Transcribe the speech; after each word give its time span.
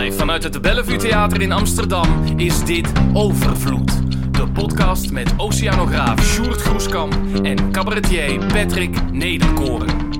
Live 0.00 0.16
vanuit 0.16 0.42
het 0.42 0.62
Bellevue 0.62 0.96
Theater 0.96 1.42
in 1.42 1.52
Amsterdam 1.52 2.38
is 2.38 2.64
dit 2.64 2.92
Overvloed. 3.14 3.92
De 4.34 4.52
podcast 4.52 5.10
met 5.10 5.32
oceanograaf 5.36 6.24
Sjoerd 6.24 6.60
Groeskamp 6.60 7.44
en 7.44 7.72
cabaretier 7.72 8.46
Patrick 8.46 9.12
Nederkoren. 9.12 10.10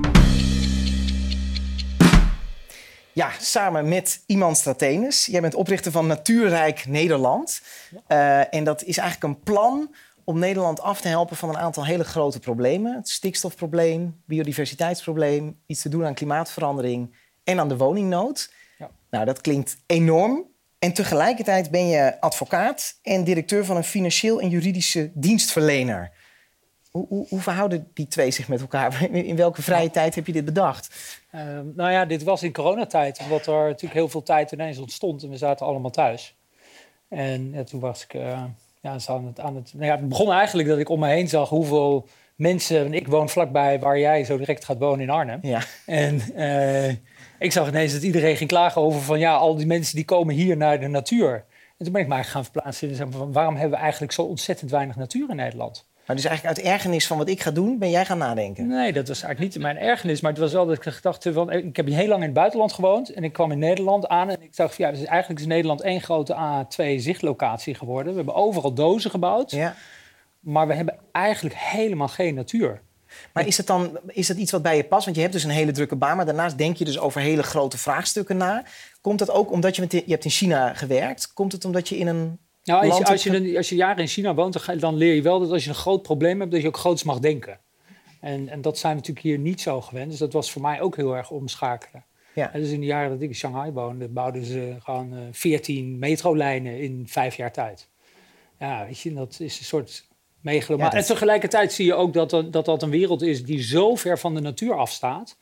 Ja, 3.13 3.29
samen 3.39 3.87
met 3.87 4.23
Iman 4.25 4.55
Stratenes. 4.55 5.25
Jij 5.25 5.41
bent 5.41 5.55
oprichter 5.55 5.91
van 5.91 6.07
Natuurrijk 6.07 6.85
Nederland. 6.87 7.61
Uh, 8.07 8.53
en 8.53 8.63
dat 8.63 8.83
is 8.83 8.97
eigenlijk 8.97 9.33
een 9.33 9.43
plan 9.43 9.95
om 10.23 10.39
Nederland 10.39 10.81
af 10.81 11.01
te 11.01 11.07
helpen 11.07 11.35
van 11.35 11.49
een 11.49 11.57
aantal 11.57 11.85
hele 11.85 12.03
grote 12.03 12.39
problemen. 12.39 12.95
Het 12.95 13.09
stikstofprobleem, 13.09 14.21
biodiversiteitsprobleem, 14.25 15.57
iets 15.65 15.81
te 15.81 15.89
doen 15.89 16.05
aan 16.05 16.13
klimaatverandering 16.13 17.15
en 17.43 17.59
aan 17.59 17.69
de 17.69 17.77
woningnood. 17.77 18.49
Nou, 19.11 19.25
dat 19.25 19.41
klinkt 19.41 19.77
enorm. 19.85 20.49
En 20.79 20.93
tegelijkertijd 20.93 21.71
ben 21.71 21.87
je 21.87 22.21
advocaat 22.21 22.99
en 23.01 23.23
directeur 23.23 23.65
van 23.65 23.75
een 23.75 23.83
financieel 23.83 24.41
en 24.41 24.49
juridische 24.49 25.11
dienstverlener. 25.13 26.11
Hoe, 26.91 27.07
hoe, 27.07 27.25
hoe, 27.29 27.39
verhouden 27.39 27.87
die 27.93 28.07
twee 28.07 28.31
zich 28.31 28.47
met 28.47 28.61
elkaar? 28.61 29.03
In 29.11 29.35
welke 29.35 29.61
vrije 29.61 29.89
tijd 29.89 30.15
heb 30.15 30.27
je 30.27 30.33
dit 30.33 30.45
bedacht? 30.45 31.19
Uh, 31.35 31.41
nou 31.75 31.91
ja, 31.91 32.05
dit 32.05 32.23
was 32.23 32.43
in 32.43 32.53
coronatijd, 32.53 33.19
omdat 33.19 33.47
er 33.47 33.53
natuurlijk 33.53 33.93
heel 33.93 34.09
veel 34.09 34.23
tijd 34.23 34.51
ineens 34.51 34.77
ontstond 34.77 35.23
en 35.23 35.29
we 35.29 35.37
zaten 35.37 35.65
allemaal 35.65 35.91
thuis. 35.91 36.35
En 37.07 37.51
ja, 37.51 37.63
toen 37.63 37.79
was 37.79 38.03
ik 38.03 38.13
uh, 38.13 38.43
ja, 38.81 38.97
aan 39.05 39.25
het, 39.25 39.39
aan 39.39 39.55
het, 39.55 39.73
nou 39.73 39.85
ja, 39.85 39.95
het 39.95 40.09
begon 40.09 40.31
eigenlijk 40.31 40.67
dat 40.67 40.79
ik 40.79 40.89
om 40.89 40.99
me 40.99 41.07
heen 41.07 41.27
zag 41.27 41.49
hoeveel 41.49 42.07
mensen. 42.35 42.93
Ik 42.93 43.07
woon 43.07 43.29
vlakbij 43.29 43.79
waar 43.79 43.99
jij 43.99 44.23
zo 44.23 44.37
direct 44.37 44.65
gaat 44.65 44.77
wonen 44.77 45.01
in 45.01 45.09
Arnhem. 45.09 45.39
Ja. 45.41 45.61
En 45.85 46.21
uh, 46.35 46.95
ik 47.41 47.51
zag 47.51 47.67
ineens 47.67 47.93
dat 47.93 48.01
iedereen 48.01 48.37
ging 48.37 48.49
klagen 48.49 48.81
over 48.81 49.01
van 49.01 49.19
ja, 49.19 49.35
al 49.35 49.55
die 49.55 49.65
mensen 49.65 49.95
die 49.95 50.05
komen 50.05 50.35
hier 50.35 50.57
naar 50.57 50.79
de 50.79 50.87
natuur. 50.87 51.33
En 51.77 51.85
toen 51.85 51.91
ben 51.91 52.01
ik 52.01 52.07
maar 52.07 52.25
gaan 52.25 52.43
verplaatsen 52.43 52.89
en 52.89 52.95
zeggen 52.95 53.17
van 53.17 53.31
waarom 53.31 53.55
hebben 53.55 53.77
we 53.77 53.83
eigenlijk 53.83 54.13
zo 54.13 54.21
ontzettend 54.21 54.71
weinig 54.71 54.95
natuur 54.95 55.29
in 55.29 55.35
Nederland? 55.35 55.85
Maar 56.05 56.15
dus 56.15 56.25
eigenlijk 56.25 56.57
uit 56.57 56.67
ergernis 56.67 57.07
van 57.07 57.17
wat 57.17 57.29
ik 57.29 57.41
ga 57.41 57.51
doen, 57.51 57.77
ben 57.77 57.89
jij 57.89 58.05
gaan 58.05 58.17
nadenken? 58.17 58.67
Nee, 58.67 58.93
dat 58.93 59.07
was 59.07 59.23
eigenlijk 59.23 59.53
niet 59.53 59.63
mijn 59.63 59.77
ergernis. 59.77 60.21
Maar 60.21 60.31
het 60.31 60.39
was 60.39 60.51
wel 60.53 60.65
dat 60.65 60.75
ik 60.75 60.93
gedacht 60.93 61.27
van... 61.33 61.51
Ik 61.51 61.75
heb 61.75 61.87
heel 61.87 62.07
lang 62.07 62.19
in 62.19 62.25
het 62.25 62.33
buitenland 62.33 62.73
gewoond. 62.73 63.09
En 63.09 63.23
ik 63.23 63.33
kwam 63.33 63.51
in 63.51 63.59
Nederland 63.59 64.07
aan. 64.07 64.29
En 64.29 64.41
ik 64.41 64.55
dacht 64.55 64.75
van 64.75 64.85
ja, 64.85 64.91
dus 64.91 65.05
eigenlijk 65.05 65.39
is 65.39 65.45
Nederland 65.45 65.81
één 65.81 66.01
grote 66.01 66.35
A2 66.35 66.95
zichtlocatie 66.95 67.75
geworden. 67.75 68.11
We 68.11 68.17
hebben 68.17 68.35
overal 68.35 68.73
dozen 68.73 69.11
gebouwd. 69.11 69.51
Ja. 69.51 69.75
Maar 70.39 70.67
we 70.67 70.73
hebben 70.73 70.97
eigenlijk 71.11 71.55
helemaal 71.55 72.07
geen 72.07 72.35
natuur. 72.35 72.81
Maar 73.33 73.47
is 73.47 73.57
het 73.57 73.67
dan 73.67 73.99
is 74.07 74.27
dat 74.27 74.37
iets 74.37 74.51
wat 74.51 74.61
bij 74.61 74.75
je 74.75 74.83
past? 74.83 75.03
Want 75.03 75.15
je 75.15 75.21
hebt 75.21 75.33
dus 75.33 75.43
een 75.43 75.49
hele 75.49 75.71
drukke 75.71 75.95
baan, 75.95 76.15
maar 76.15 76.25
daarnaast 76.25 76.57
denk 76.57 76.77
je 76.77 76.85
dus 76.85 76.99
over 76.99 77.21
hele 77.21 77.43
grote 77.43 77.77
vraagstukken 77.77 78.37
na. 78.37 78.63
Komt 79.01 79.19
dat 79.19 79.31
ook 79.31 79.51
omdat 79.51 79.75
je, 79.75 79.81
met, 79.81 79.91
je 79.91 80.03
hebt 80.05 80.25
in 80.25 80.31
China 80.31 80.73
gewerkt? 80.73 81.33
Komt 81.33 81.51
het 81.51 81.65
omdat 81.65 81.89
je 81.89 81.97
in 81.97 82.07
een 82.07 82.39
nou, 82.63 82.89
als 82.89 82.97
je, 82.97 83.05
als, 83.05 83.23
je, 83.23 83.57
als 83.57 83.69
je 83.69 83.75
jaren 83.75 83.97
in 83.97 84.07
China 84.07 84.33
woont, 84.33 84.79
dan 84.79 84.95
leer 84.95 85.13
je 85.13 85.21
wel 85.21 85.39
dat 85.39 85.51
als 85.51 85.63
je 85.63 85.69
een 85.69 85.75
groot 85.75 86.01
probleem 86.01 86.39
hebt, 86.39 86.51
dat 86.51 86.61
je 86.61 86.67
ook 86.67 86.77
groots 86.77 87.03
mag 87.03 87.19
denken. 87.19 87.59
En, 88.19 88.49
en 88.49 88.61
dat 88.61 88.77
zijn 88.77 88.91
we 88.91 88.99
natuurlijk 88.99 89.25
hier 89.25 89.37
niet 89.37 89.61
zo 89.61 89.81
gewend. 89.81 90.09
Dus 90.09 90.19
dat 90.19 90.33
was 90.33 90.51
voor 90.51 90.61
mij 90.61 90.81
ook 90.81 90.95
heel 90.95 91.15
erg 91.15 91.31
omschakelen. 91.31 92.05
Ja. 92.33 92.53
En 92.53 92.61
dus 92.61 92.69
in 92.69 92.79
de 92.79 92.85
jaren 92.85 93.09
dat 93.09 93.21
ik 93.21 93.29
in 93.29 93.35
Shanghai 93.35 93.71
woonde, 93.71 94.07
bouwden 94.07 94.45
ze 94.45 94.75
gewoon 94.79 95.13
uh, 95.13 95.19
14 95.31 95.99
metrolijnen 95.99 96.79
in 96.79 97.03
vijf 97.07 97.35
jaar 97.35 97.51
tijd. 97.51 97.87
Ja, 98.59 98.85
weet 98.85 98.99
je, 98.99 99.13
dat 99.13 99.39
is 99.39 99.59
een 99.59 99.65
soort 99.65 100.07
megalomaan. 100.41 100.91
En 100.91 101.05
tegelijkertijd 101.05 101.73
zie 101.73 101.85
je 101.85 101.93
ook 101.93 102.13
dat, 102.13 102.29
dat 102.29 102.65
dat 102.65 102.83
een 102.83 102.89
wereld 102.89 103.21
is 103.21 103.43
die 103.43 103.61
zo 103.61 103.95
ver 103.95 104.19
van 104.19 104.35
de 104.35 104.41
natuur 104.41 104.75
afstaat, 104.75 105.37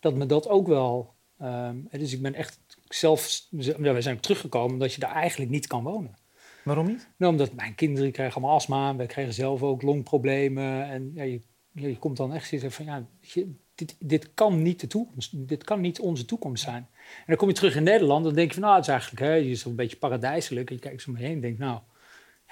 dat 0.00 0.14
me 0.14 0.26
dat 0.26 0.48
ook 0.48 0.66
wel... 0.66 1.14
Um, 1.42 1.88
dus 1.90 2.12
ik 2.12 2.22
ben 2.22 2.34
echt 2.34 2.60
zelf... 2.88 3.40
We 3.50 4.00
zijn 4.00 4.20
teruggekomen 4.20 4.78
dat 4.78 4.94
je 4.94 5.00
daar 5.00 5.14
eigenlijk 5.14 5.50
niet 5.50 5.66
kan 5.66 5.82
wonen. 5.82 6.18
Waarom 6.64 6.86
niet? 6.86 7.08
Nou, 7.16 7.32
omdat 7.32 7.52
mijn 7.52 7.74
kinderen 7.74 8.12
kregen 8.12 8.34
allemaal 8.34 8.54
astma. 8.54 8.96
We 8.96 9.06
kregen 9.06 9.34
zelf 9.34 9.62
ook 9.62 9.82
longproblemen. 9.82 10.88
En 10.88 11.10
ja, 11.14 11.22
je, 11.22 11.40
je 11.72 11.98
komt 11.98 12.16
dan 12.16 12.34
echt 12.34 12.48
zitten 12.48 12.72
van 12.72 12.84
ja, 12.84 13.06
dit, 13.74 13.96
dit 13.98 14.34
kan 14.34 14.62
niet 14.62 14.80
de 14.80 14.86
toekomst. 14.86 15.48
Dit 15.48 15.64
kan 15.64 15.80
niet 15.80 16.00
onze 16.00 16.24
toekomst 16.24 16.64
zijn. 16.64 16.88
En 17.16 17.24
dan 17.26 17.36
kom 17.36 17.48
je 17.48 17.54
terug 17.54 17.76
in 17.76 17.82
Nederland. 17.82 18.24
Dan 18.24 18.34
denk 18.34 18.48
je 18.48 18.54
van 18.54 18.62
nou, 18.62 18.74
het 18.74 18.84
is 18.84 18.90
eigenlijk 18.90 19.20
hè, 19.20 19.34
je 19.34 19.50
is 19.50 19.64
een 19.64 19.76
beetje 19.76 19.96
paradijselijk. 19.96 20.68
En 20.68 20.74
je 20.74 20.80
kijkt 20.80 21.02
zo 21.02 21.12
mee 21.12 21.24
heen 21.24 21.34
en 21.34 21.40
denkt 21.40 21.58
nou, 21.58 21.78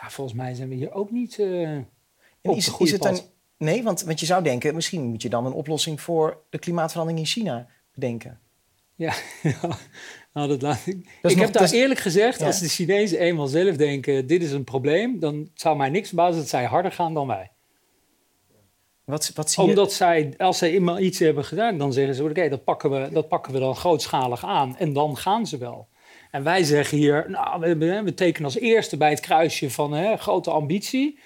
ja, 0.00 0.10
volgens 0.10 0.36
mij 0.36 0.54
zijn 0.54 0.68
we 0.68 0.74
hier 0.74 0.92
ook 0.92 1.10
niet 1.10 1.38
uh, 1.38 1.78
op 2.42 2.56
is, 2.56 2.78
is 2.78 2.92
het 2.92 3.02
dan, 3.02 3.20
Nee, 3.60 3.82
want, 3.82 4.02
want 4.02 4.20
je 4.20 4.26
zou 4.26 4.42
denken, 4.42 4.74
misschien 4.74 5.02
moet 5.02 5.22
je 5.22 5.28
dan 5.28 5.46
een 5.46 5.52
oplossing 5.52 6.00
voor 6.00 6.42
de 6.50 6.58
klimaatverandering 6.58 7.24
in 7.26 7.32
China 7.32 7.66
bedenken. 7.94 8.40
Ja, 8.94 9.14
nou, 10.34 10.48
dat 10.48 10.62
laat 10.62 10.86
ik. 10.86 11.18
ik 11.22 11.38
heb 11.38 11.52
daar 11.52 11.70
eerlijk 11.70 12.00
gezegd, 12.00 12.42
als 12.42 12.60
de 12.60 12.68
Chinezen 12.68 13.18
eenmaal 13.18 13.46
zelf 13.46 13.76
denken: 13.76 14.26
dit 14.26 14.42
is 14.42 14.52
een 14.52 14.64
probleem, 14.64 15.18
dan 15.18 15.50
zou 15.54 15.76
mij 15.76 15.88
niks 15.88 16.08
verbazen 16.08 16.40
dat 16.40 16.48
zij 16.48 16.64
harder 16.64 16.92
gaan 16.92 17.14
dan 17.14 17.26
wij. 17.26 17.50
Wat, 19.04 19.30
wat 19.34 19.50
zie 19.50 19.62
Omdat 19.62 19.92
zij, 19.92 20.34
als 20.36 20.58
zij 20.58 20.70
eenmaal 20.70 20.98
iets 20.98 21.18
hebben 21.18 21.44
gedaan, 21.44 21.78
dan 21.78 21.92
zeggen 21.92 22.14
ze: 22.14 22.24
oké, 22.24 22.48
dat, 22.48 22.64
pakken 22.64 22.90
we, 22.90 23.08
dat 23.12 23.28
pakken 23.28 23.52
we 23.52 23.58
dan 23.58 23.76
grootschalig 23.76 24.44
aan. 24.44 24.76
En 24.76 24.92
dan 24.92 25.16
gaan 25.16 25.46
ze 25.46 25.58
wel. 25.58 25.88
En 26.30 26.42
wij 26.42 26.62
zeggen 26.64 26.98
hier: 26.98 27.30
nou, 27.30 27.60
we, 27.60 28.02
we 28.02 28.14
tekenen 28.14 28.44
als 28.44 28.58
eerste 28.58 28.96
bij 28.96 29.10
het 29.10 29.20
kruisje 29.20 29.70
van 29.70 29.92
hè, 29.92 30.16
grote 30.16 30.50
ambitie. 30.50 31.18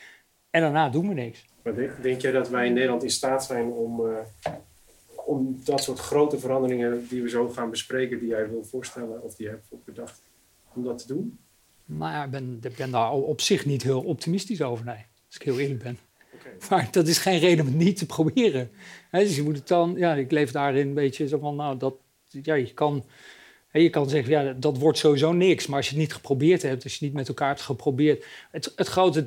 En 0.51 0.61
daarna 0.61 0.89
doen 0.89 1.09
we 1.09 1.15
niks. 1.15 1.45
Maar 1.63 1.75
denk, 1.75 2.03
denk 2.03 2.21
jij 2.21 2.33
dat 2.33 2.49
wij 2.49 2.67
in 2.67 2.73
Nederland 2.73 3.03
in 3.03 3.11
staat 3.11 3.45
zijn 3.45 3.71
om. 3.71 4.01
Uh 4.01 4.19
om 5.25 5.61
dat 5.65 5.83
soort 5.83 5.99
grote 5.99 6.39
veranderingen 6.39 7.07
die 7.09 7.23
we 7.23 7.29
zo 7.29 7.49
gaan 7.49 7.71
bespreken, 7.71 8.19
die 8.19 8.29
jij 8.29 8.49
wil 8.49 8.65
voorstellen 8.65 9.23
of 9.23 9.35
die 9.35 9.47
je 9.47 9.53
hebt 9.53 9.85
bedacht, 9.85 10.23
om 10.75 10.85
dat 10.85 10.99
te 10.99 11.07
doen? 11.07 11.39
Nou 11.85 12.13
ja, 12.13 12.25
ik 12.25 12.31
ben, 12.31 12.59
ik 12.63 12.77
ben 12.77 12.91
daar 12.91 13.13
op 13.13 13.41
zich 13.41 13.67
niet 13.67 13.83
heel 13.83 14.01
optimistisch 14.01 14.63
over, 14.63 14.85
nee. 14.85 15.05
Als 15.27 15.37
ik 15.37 15.43
heel 15.43 15.59
eerlijk 15.59 15.83
ben. 15.83 15.99
Maar 16.71 16.89
dat 16.91 17.09
is 17.09 17.19
geen 17.19 17.39
reden 17.39 17.67
om 17.67 17.73
het 17.73 17.81
niet 17.81 17.97
te 17.97 18.07
proberen. 18.07 18.71
dus 19.11 19.37
je 19.37 19.43
moet 19.43 19.57
het 19.57 19.69
dan, 19.69 19.95
ja, 19.97 20.15
ik 20.15 20.31
leef 20.31 20.51
daarin 20.51 20.89
een 20.89 20.95
beetje 20.95 21.29
zo 21.29 21.39
van, 21.39 21.57
nou, 21.57 21.79
dat, 21.79 21.95
ja, 22.29 22.55
je 22.55 22.75
kan, 22.75 23.05
je 23.83 23.91
kan 23.91 24.09
zeggen, 24.09 24.33
ja, 24.33 24.53
dat 24.53 24.79
wordt 24.79 24.99
sowieso 24.99 25.33
niks. 25.33 25.67
Maar 25.67 25.77
als 25.77 25.87
je 25.87 25.93
het 25.93 26.01
niet 26.01 26.13
geprobeerd 26.13 26.63
hebt, 26.63 26.85
als 26.85 26.97
je 26.97 27.05
niet 27.05 27.15
met 27.15 27.29
elkaar 27.29 27.49
hebt 27.49 27.61
geprobeerd. 27.61 28.25
Het, 28.51 28.73
het 28.77 28.89
grote, 28.89 29.27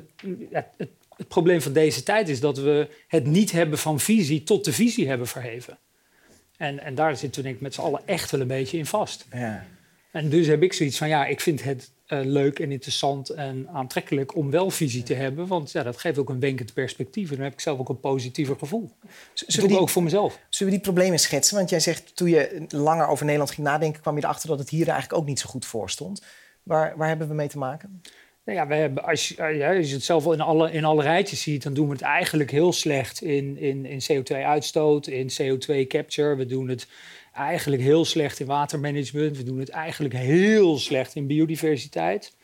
het, 0.50 0.66
het, 0.76 0.88
het 1.16 1.28
probleem 1.28 1.60
van 1.60 1.72
deze 1.72 2.02
tijd 2.02 2.28
is 2.28 2.40
dat 2.40 2.58
we 2.58 2.88
het 3.08 3.26
niet 3.26 3.52
hebben 3.52 3.78
van 3.78 4.00
visie 4.00 4.42
tot 4.42 4.64
de 4.64 4.72
visie 4.72 5.08
hebben 5.08 5.26
verheven. 5.26 5.78
En, 6.56 6.78
en 6.78 6.94
daar 6.94 7.16
zitten 7.16 7.40
we 7.40 7.46
denk 7.46 7.54
ik 7.54 7.62
met 7.62 7.74
z'n 7.74 7.80
allen 7.80 8.00
echt 8.04 8.30
wel 8.30 8.40
een 8.40 8.46
beetje 8.46 8.78
in 8.78 8.86
vast. 8.86 9.26
Ja. 9.32 9.66
En 10.10 10.28
dus 10.28 10.46
heb 10.46 10.62
ik 10.62 10.72
zoiets 10.72 10.98
van, 10.98 11.08
ja, 11.08 11.26
ik 11.26 11.40
vind 11.40 11.64
het 11.64 11.90
uh, 12.08 12.20
leuk 12.22 12.58
en 12.58 12.72
interessant 12.72 13.30
en 13.30 13.68
aantrekkelijk 13.72 14.36
om 14.36 14.50
wel 14.50 14.70
visie 14.70 15.02
te 15.02 15.14
hebben. 15.14 15.46
Want 15.46 15.72
ja, 15.72 15.82
dat 15.82 15.96
geeft 15.96 16.18
ook 16.18 16.28
een 16.28 16.40
wenkend 16.40 16.72
perspectief. 16.72 17.30
En 17.30 17.34
dan 17.36 17.44
heb 17.44 17.52
ik 17.52 17.60
zelf 17.60 17.78
ook 17.78 17.88
een 17.88 18.00
positiever 18.00 18.56
gevoel. 18.56 18.90
We 19.46 19.66
die, 19.66 19.78
ook 19.78 19.88
voor 19.88 20.02
mezelf. 20.02 20.40
Zullen 20.48 20.72
we 20.72 20.78
die 20.78 20.88
problemen 20.92 21.18
schetsen? 21.18 21.56
Want 21.56 21.70
jij 21.70 21.80
zegt, 21.80 22.16
toen 22.16 22.28
je 22.28 22.64
langer 22.68 23.06
over 23.06 23.24
Nederland 23.24 23.50
ging 23.50 23.66
nadenken... 23.66 24.00
kwam 24.00 24.16
je 24.16 24.24
erachter 24.24 24.48
dat 24.48 24.58
het 24.58 24.70
hier 24.70 24.88
eigenlijk 24.88 25.20
ook 25.20 25.26
niet 25.26 25.40
zo 25.40 25.48
goed 25.48 25.66
voor 25.66 25.90
stond. 25.90 26.22
Waar, 26.62 26.96
waar 26.96 27.08
hebben 27.08 27.28
we 27.28 27.34
mee 27.34 27.48
te 27.48 27.58
maken? 27.58 28.02
Nou 28.44 28.60
ja, 28.60 28.66
we 28.66 28.74
hebben, 28.74 29.04
als, 29.04 29.28
je, 29.28 29.42
ja, 29.42 29.76
als 29.76 29.88
je 29.88 29.94
het 29.94 30.04
zelf 30.04 30.32
in 30.32 30.40
alle, 30.40 30.72
in 30.72 30.84
alle 30.84 31.02
rijtjes 31.02 31.42
ziet, 31.42 31.62
dan 31.62 31.74
doen 31.74 31.86
we 31.86 31.92
het 31.92 32.02
eigenlijk 32.02 32.50
heel 32.50 32.72
slecht 32.72 33.22
in, 33.22 33.56
in, 33.56 33.86
in 33.86 34.00
CO2-uitstoot, 34.00 35.06
in 35.06 35.30
CO2-capture. 35.30 36.36
We 36.36 36.46
doen 36.46 36.68
het 36.68 36.86
eigenlijk 37.38 37.82
heel 37.82 38.04
slecht 38.04 38.40
in 38.40 38.46
watermanagement. 38.46 39.36
We 39.36 39.42
doen 39.42 39.58
het 39.58 39.68
eigenlijk 39.68 40.14
heel 40.14 40.78
slecht 40.78 41.14
in 41.14 41.26
biodiversiteit. 41.26 42.36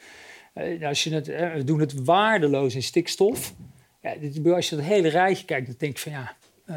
Uh, 0.55 0.87
als 0.89 1.05
je 1.05 1.15
het, 1.15 1.29
uh, 1.29 1.55
we 1.55 1.65
doen 1.65 1.81
het 1.81 2.05
waardeloos 2.05 2.75
in 2.75 2.83
stikstof. 2.83 3.55
Ja, 4.03 4.15
als 4.55 4.69
je 4.69 4.77
dat 4.77 4.85
hele 4.85 5.09
rijtje 5.09 5.45
kijkt, 5.45 5.67
dan 5.67 5.75
denk 5.79 5.93
ik 5.93 5.99
van 5.99 6.13
ja, 6.13 6.37
uh, 6.67 6.77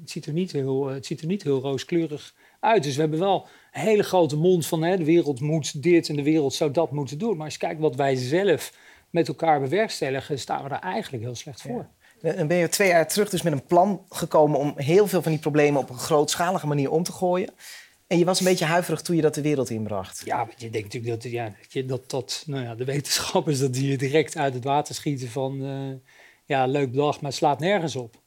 het, 0.00 0.10
ziet 0.10 0.26
er 0.26 0.32
niet 0.32 0.52
heel, 0.52 0.86
het 0.86 1.06
ziet 1.06 1.20
er 1.20 1.26
niet 1.26 1.42
heel 1.42 1.60
rooskleurig 1.60 2.34
uit. 2.60 2.82
Dus 2.82 2.94
we 2.94 3.00
hebben 3.00 3.18
wel 3.18 3.46
een 3.72 3.80
hele 3.80 4.02
grote 4.02 4.36
mond 4.36 4.66
van 4.66 4.82
hè, 4.82 4.96
de 4.96 5.04
wereld 5.04 5.40
moet 5.40 5.82
dit 5.82 6.08
en 6.08 6.16
de 6.16 6.22
wereld 6.22 6.54
zou 6.54 6.70
dat 6.70 6.92
moeten 6.92 7.18
doen. 7.18 7.36
Maar 7.36 7.44
als 7.44 7.54
je 7.54 7.60
kijkt 7.60 7.80
wat 7.80 7.96
wij 7.96 8.14
zelf 8.14 8.72
met 9.10 9.28
elkaar 9.28 9.60
bewerkstelligen, 9.60 10.38
staan 10.38 10.62
we 10.62 10.68
daar 10.68 10.82
eigenlijk 10.82 11.22
heel 11.22 11.34
slecht 11.34 11.62
voor. 11.62 11.88
Dan 12.20 12.46
ben 12.46 12.56
je 12.56 12.68
twee 12.68 12.88
jaar 12.88 13.08
terug 13.08 13.30
dus 13.30 13.42
met 13.42 13.52
een 13.52 13.66
plan 13.66 14.04
gekomen 14.08 14.58
om 14.58 14.72
heel 14.76 15.06
veel 15.06 15.22
van 15.22 15.32
die 15.32 15.40
problemen 15.40 15.80
op 15.80 15.90
een 15.90 15.98
grootschalige 15.98 16.66
manier 16.66 16.90
om 16.90 17.02
te 17.02 17.12
gooien. 17.12 17.54
En 18.06 18.18
je 18.18 18.24
was 18.24 18.38
een 18.38 18.46
beetje 18.46 18.64
huiverig 18.64 19.02
toen 19.02 19.16
je 19.16 19.22
dat 19.22 19.34
de 19.34 19.42
wereld 19.42 19.70
inbracht. 19.70 20.22
Ja, 20.24 20.38
want 20.38 20.60
je 20.60 20.70
denkt 20.70 20.94
natuurlijk 20.94 21.22
dat, 21.22 21.32
ja, 21.32 21.54
dat, 21.86 22.10
dat 22.10 22.44
nou 22.46 22.62
ja, 22.62 22.74
de 22.74 22.84
wetenschappers 22.84 23.58
dat 23.58 23.72
die 23.72 23.90
je 23.90 23.98
direct 23.98 24.36
uit 24.36 24.54
het 24.54 24.64
water 24.64 24.94
schieten 24.94 25.28
van 25.28 25.64
uh, 25.64 25.94
ja, 26.44 26.66
leuk 26.66 26.90
bedacht, 26.90 27.20
maar 27.20 27.32
slaat 27.32 27.60
nergens 27.60 27.96
op. 27.96 28.20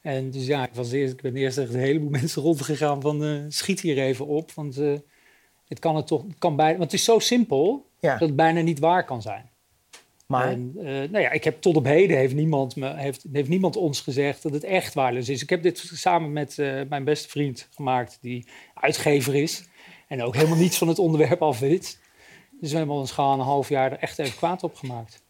En 0.00 0.30
dus 0.30 0.46
ja, 0.46 0.66
ik, 0.66 0.74
was 0.74 0.92
eerst, 0.92 1.12
ik 1.12 1.22
ben 1.22 1.36
eerst 1.36 1.58
echt 1.58 1.74
een 1.74 1.80
heleboel 1.80 2.10
mensen 2.20 2.42
rondgegaan 2.42 3.00
van 3.00 3.24
uh, 3.24 3.44
schiet 3.48 3.80
hier 3.80 3.98
even 3.98 4.26
op. 4.26 4.52
Want 4.52 4.78
uh, 4.78 4.98
het 5.68 5.78
kan 5.78 5.96
het 5.96 6.06
toch, 6.06 6.22
het 6.22 6.38
kan 6.38 6.56
bijna, 6.56 6.78
want 6.78 6.90
het 6.90 7.00
is 7.00 7.06
zo 7.06 7.18
simpel 7.18 7.86
dat 8.00 8.20
het 8.20 8.36
bijna 8.36 8.60
niet 8.60 8.78
waar 8.78 9.04
kan 9.04 9.22
zijn. 9.22 9.50
Maar? 10.32 10.50
En, 10.50 10.72
uh, 10.76 10.84
nou 10.84 11.18
ja, 11.18 11.30
ik 11.30 11.44
heb 11.44 11.60
tot 11.60 11.76
op 11.76 11.84
heden 11.84 12.16
heeft 12.16 12.34
niemand, 12.34 12.76
me, 12.76 12.94
heeft, 12.94 13.24
heeft 13.32 13.48
niemand 13.48 13.76
ons 13.76 14.00
gezegd 14.00 14.42
dat 14.42 14.52
het 14.52 14.64
echt 14.64 14.94
waardeloos 14.94 15.28
is. 15.28 15.42
Ik 15.42 15.50
heb 15.50 15.62
dit 15.62 15.90
samen 15.94 16.32
met 16.32 16.56
mijn 16.88 17.04
beste 17.04 17.28
vriend 17.28 17.68
gemaakt, 17.70 18.18
die 18.20 18.46
uitgever 18.74 19.34
is. 19.34 19.64
En 20.08 20.22
ook 20.22 20.34
helemaal 20.34 20.58
niets 20.58 20.78
van 20.78 20.88
het 20.88 20.98
onderwerp 20.98 21.42
af 21.42 21.58
weet. 21.58 21.98
Dus 22.60 22.70
we 22.70 22.76
hebben 22.76 22.96
ons 22.96 23.10
gewoon 23.10 23.38
een 23.38 23.44
half 23.44 23.68
jaar 23.68 23.92
er 23.92 23.98
echt 23.98 24.18
even 24.18 24.36
kwaad 24.36 24.62
op 24.62 24.76
gemaakt. 24.76 25.22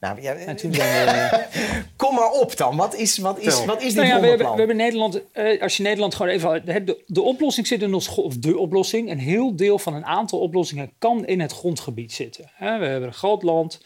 Nou, 0.00 0.22
ja, 0.22 0.34
En 0.34 0.56
toen 0.56 0.74
zijn 0.74 1.06
we... 1.06 1.44
Kom 1.96 2.14
maar 2.14 2.30
op 2.30 2.56
dan. 2.56 2.76
Wat 2.76 2.94
is, 2.94 3.18
wat 3.18 3.38
is, 3.38 3.64
wat 3.64 3.82
is 3.82 3.94
dit 3.94 3.94
Nou 3.94 4.06
ja, 4.06 4.20
we 4.20 4.26
hebben, 4.26 4.50
we 4.50 4.58
hebben 4.58 4.76
Nederland, 4.76 5.32
eh, 5.32 5.62
als 5.62 5.76
je 5.76 5.82
Nederland 5.82 6.14
gewoon 6.14 6.32
even. 6.32 6.64
De, 6.86 7.02
de 7.06 7.22
oplossing 7.22 7.66
zit 7.66 7.82
in 7.82 7.94
ons. 7.94 8.08
Of 8.08 8.36
de 8.36 8.58
oplossing, 8.58 9.10
een 9.10 9.18
heel 9.18 9.56
deel 9.56 9.78
van 9.78 9.94
een 9.94 10.04
aantal 10.04 10.38
oplossingen 10.38 10.92
kan 10.98 11.26
in 11.26 11.40
het 11.40 11.52
grondgebied 11.52 12.12
zitten. 12.12 12.50
Hè, 12.54 12.78
we 12.78 12.86
hebben 12.86 13.08
een 13.08 13.14
groot 13.14 13.42
land. 13.42 13.80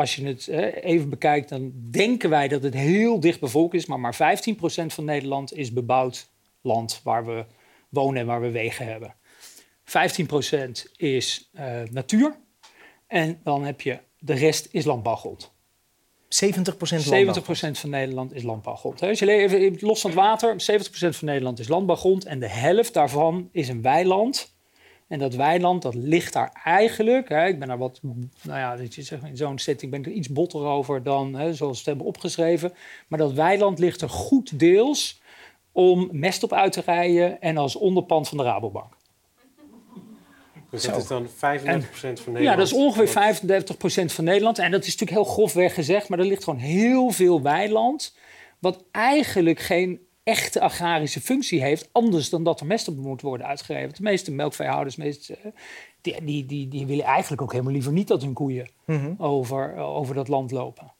Als 0.00 0.16
je 0.16 0.26
het 0.26 0.46
even 0.82 1.08
bekijkt, 1.08 1.48
dan 1.48 1.72
denken 1.90 2.30
wij 2.30 2.48
dat 2.48 2.62
het 2.62 2.74
heel 2.74 3.20
dicht 3.20 3.40
bevolkt 3.40 3.74
is. 3.74 3.86
Maar 3.86 4.00
maar 4.00 4.14
15% 4.14 4.16
van 4.86 5.04
Nederland 5.04 5.52
is 5.52 5.72
bebouwd 5.72 6.30
land 6.60 7.00
waar 7.04 7.26
we 7.26 7.44
wonen 7.88 8.20
en 8.20 8.26
waar 8.26 8.40
we 8.40 8.50
wegen 8.50 8.86
hebben. 8.86 9.14
15% 9.84 10.96
is 10.96 11.50
eh, 11.52 11.80
natuur. 11.90 12.36
En 13.06 13.40
dan 13.44 13.64
heb 13.64 13.80
je 13.80 13.98
de 14.18 14.34
rest 14.34 14.68
is 14.70 14.84
landbouwgrond. 14.84 15.52
70 16.28 16.76
procent 16.76 17.04
70% 17.76 17.80
van 17.80 17.90
Nederland 17.90 18.34
is 18.34 18.42
landbouwgrond. 18.42 19.02
Als 19.02 19.18
je 19.18 19.30
even 19.30 19.76
los 19.80 20.00
van 20.00 20.10
het 20.10 20.18
water, 20.18 20.52
70% 20.52 20.84
van 20.92 21.28
Nederland 21.28 21.58
is 21.58 21.68
landbouwgrond 21.68 22.24
en 22.24 22.38
de 22.40 22.48
helft 22.48 22.94
daarvan 22.94 23.48
is 23.52 23.68
een 23.68 23.82
weiland. 23.82 24.54
En 25.10 25.18
dat 25.18 25.34
weiland, 25.34 25.82
dat 25.82 25.94
ligt 25.94 26.32
daar 26.32 26.60
eigenlijk. 26.64 27.28
Hè, 27.28 27.46
ik 27.46 27.58
ben 27.58 27.68
daar 27.68 27.78
wat, 27.78 28.00
nou 28.42 28.58
ja, 28.58 28.76
dat 28.76 28.94
je 28.94 29.02
zegt, 29.02 29.24
in 29.24 29.36
zo'n 29.36 29.58
setting 29.58 29.90
ben 29.90 30.00
ik 30.00 30.06
er 30.06 30.12
iets 30.12 30.28
botter 30.28 30.60
over 30.60 31.02
dan 31.02 31.34
hè, 31.34 31.54
zoals 31.54 31.72
we 31.72 31.78
het 31.78 31.86
hebben 31.86 32.06
opgeschreven. 32.06 32.72
Maar 33.08 33.18
dat 33.18 33.32
weiland 33.32 33.78
ligt 33.78 34.00
er 34.00 34.08
goed 34.08 34.58
deels 34.58 35.20
om 35.72 36.08
mest 36.12 36.42
op 36.42 36.52
uit 36.52 36.72
te 36.72 36.82
rijden 36.84 37.40
en 37.40 37.56
als 37.56 37.76
onderpand 37.76 38.28
van 38.28 38.38
de 38.38 38.44
Rabobank. 38.44 38.92
Dus 40.70 40.82
dat 40.82 40.96
is 40.96 41.06
dan 41.06 41.26
35% 41.26 41.30
van 41.40 42.32
Nederland. 42.32 42.38
Ja, 42.42 42.56
dat 42.56 42.66
is 42.66 42.72
ongeveer 42.72 43.04
Wat- 43.04 43.40
35% 44.02 44.12
van 44.12 44.24
Nederland. 44.24 44.58
En 44.58 44.70
dat 44.70 44.80
is 44.84 44.96
natuurlijk 44.96 45.26
heel 45.26 45.34
grofweg 45.34 45.74
gezegd, 45.74 46.08
maar 46.08 46.18
er 46.18 46.24
ligt 46.24 46.44
gewoon 46.44 46.58
heel 46.58 47.10
veel 47.10 47.42
weiland. 47.42 48.16
Wat 48.58 48.84
eigenlijk 48.90 49.60
geen 49.60 50.00
echte 50.30 50.60
agrarische 50.60 51.20
functie 51.20 51.62
heeft, 51.62 51.88
anders 51.92 52.30
dan 52.30 52.44
dat 52.44 52.60
er 52.60 52.66
mest 52.66 52.88
op 52.88 52.96
moet 52.96 53.20
worden 53.20 53.46
uitgegeven. 53.46 53.94
De 53.94 54.02
meeste 54.02 54.30
melkveehouders, 54.32 54.96
meest, 54.96 55.28
eh, 55.28 55.36
die, 56.00 56.24
die, 56.24 56.46
die, 56.46 56.68
die 56.68 56.86
willen 56.86 57.04
eigenlijk 57.04 57.42
ook 57.42 57.52
helemaal 57.52 57.72
liever 57.72 57.92
niet 57.92 58.08
dat 58.08 58.22
hun 58.22 58.32
koeien 58.32 58.68
Mhm. 58.86 59.12
over, 59.18 59.76
over 59.76 60.14
dat 60.14 60.28
land 60.28 60.50
lopen. 60.50 60.92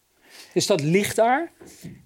Dus 0.52 0.66
dat 0.66 0.80
ligt 0.82 1.16
daar. 1.16 1.52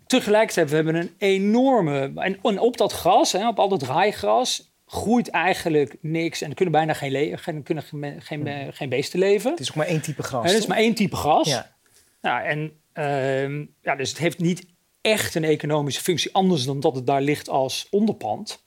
Tegelijkertijd 0.06 0.70
we 0.70 0.74
hebben 0.76 0.94
een 0.94 1.10
enorme. 1.18 2.12
En, 2.14 2.38
en 2.42 2.58
op 2.58 2.76
dat 2.76 2.92
gras, 2.92 3.32
hè, 3.32 3.48
op 3.48 3.58
al 3.58 3.68
dat 3.68 3.82
raaigras, 3.82 4.72
groeit 4.86 5.28
eigenlijk 5.28 5.96
niks. 6.00 6.42
En 6.42 6.48
er 6.48 6.54
kunnen 6.54 6.74
bijna 6.74 6.92
geen, 6.92 7.38
geen, 7.38 7.62
kunnen 7.62 7.84
geen, 7.84 8.22
geen, 8.22 8.72
geen 8.72 8.88
beesten 8.88 9.18
leven. 9.18 9.50
Het 9.50 9.60
is 9.60 9.70
ook 9.70 9.76
maar 9.76 9.86
één 9.86 10.00
type 10.02 10.22
gras. 10.22 10.44
Hè, 10.44 10.50
Er 10.50 10.56
is 10.56 10.66
maar 10.66 10.76
één 10.76 10.94
type 10.94 11.16
gras. 11.16 11.48
Ja. 11.48 11.72
Nou, 12.20 12.44
en, 12.44 12.72
ehm, 12.92 13.64
ja, 13.82 13.96
dus 13.96 14.08
het 14.08 14.18
heeft 14.18 14.38
niet 14.38 14.66
echt 15.04 15.34
een 15.34 15.44
economische 15.44 16.02
functie, 16.02 16.34
anders 16.34 16.64
dan 16.64 16.80
dat 16.80 16.94
het 16.94 17.06
daar 17.06 17.22
ligt 17.22 17.48
als 17.48 17.86
onderpand. 17.90 18.64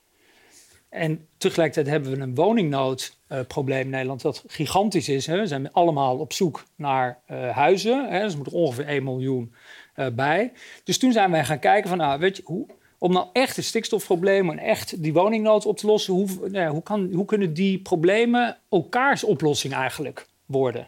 En 0.89 1.27
tegelijkertijd 1.37 1.87
hebben 1.87 2.11
we 2.11 2.23
een 2.23 2.35
woningnoodprobleem 2.35 3.81
in 3.81 3.89
Nederland 3.89 4.21
dat 4.21 4.43
gigantisch 4.47 5.09
is. 5.09 5.25
Hè. 5.25 5.39
We 5.39 5.47
zijn 5.47 5.71
allemaal 5.71 6.17
op 6.17 6.33
zoek 6.33 6.63
naar 6.75 7.21
eh, 7.25 7.49
huizen. 7.49 8.09
Hè. 8.09 8.21
Dus 8.21 8.31
er 8.31 8.37
moet 8.37 8.47
er 8.47 8.53
ongeveer 8.53 8.85
1 8.85 9.03
miljoen 9.03 9.53
eh, 9.93 10.07
bij. 10.13 10.51
Dus 10.83 10.97
toen 10.97 11.11
zijn 11.11 11.31
wij 11.31 11.45
gaan 11.45 11.59
kijken 11.59 11.89
van, 11.89 11.97
nou, 11.97 12.19
weet 12.19 12.37
je, 12.37 12.41
hoe, 12.45 12.65
om 12.97 13.11
nou 13.11 13.27
echt 13.33 13.55
het 13.55 13.65
stikstofprobleem 13.65 14.49
en 14.49 14.59
echt 14.59 15.03
die 15.03 15.13
woningnood 15.13 15.65
op 15.65 15.77
te 15.77 15.87
lossen, 15.87 16.13
hoe, 16.13 16.27
nou 16.27 16.51
ja, 16.51 16.69
hoe, 16.69 16.83
kan, 16.83 17.11
hoe 17.13 17.25
kunnen 17.25 17.53
die 17.53 17.79
problemen 17.81 18.57
elkaars 18.69 19.23
oplossing 19.23 19.73
eigenlijk 19.73 20.27
worden? 20.45 20.87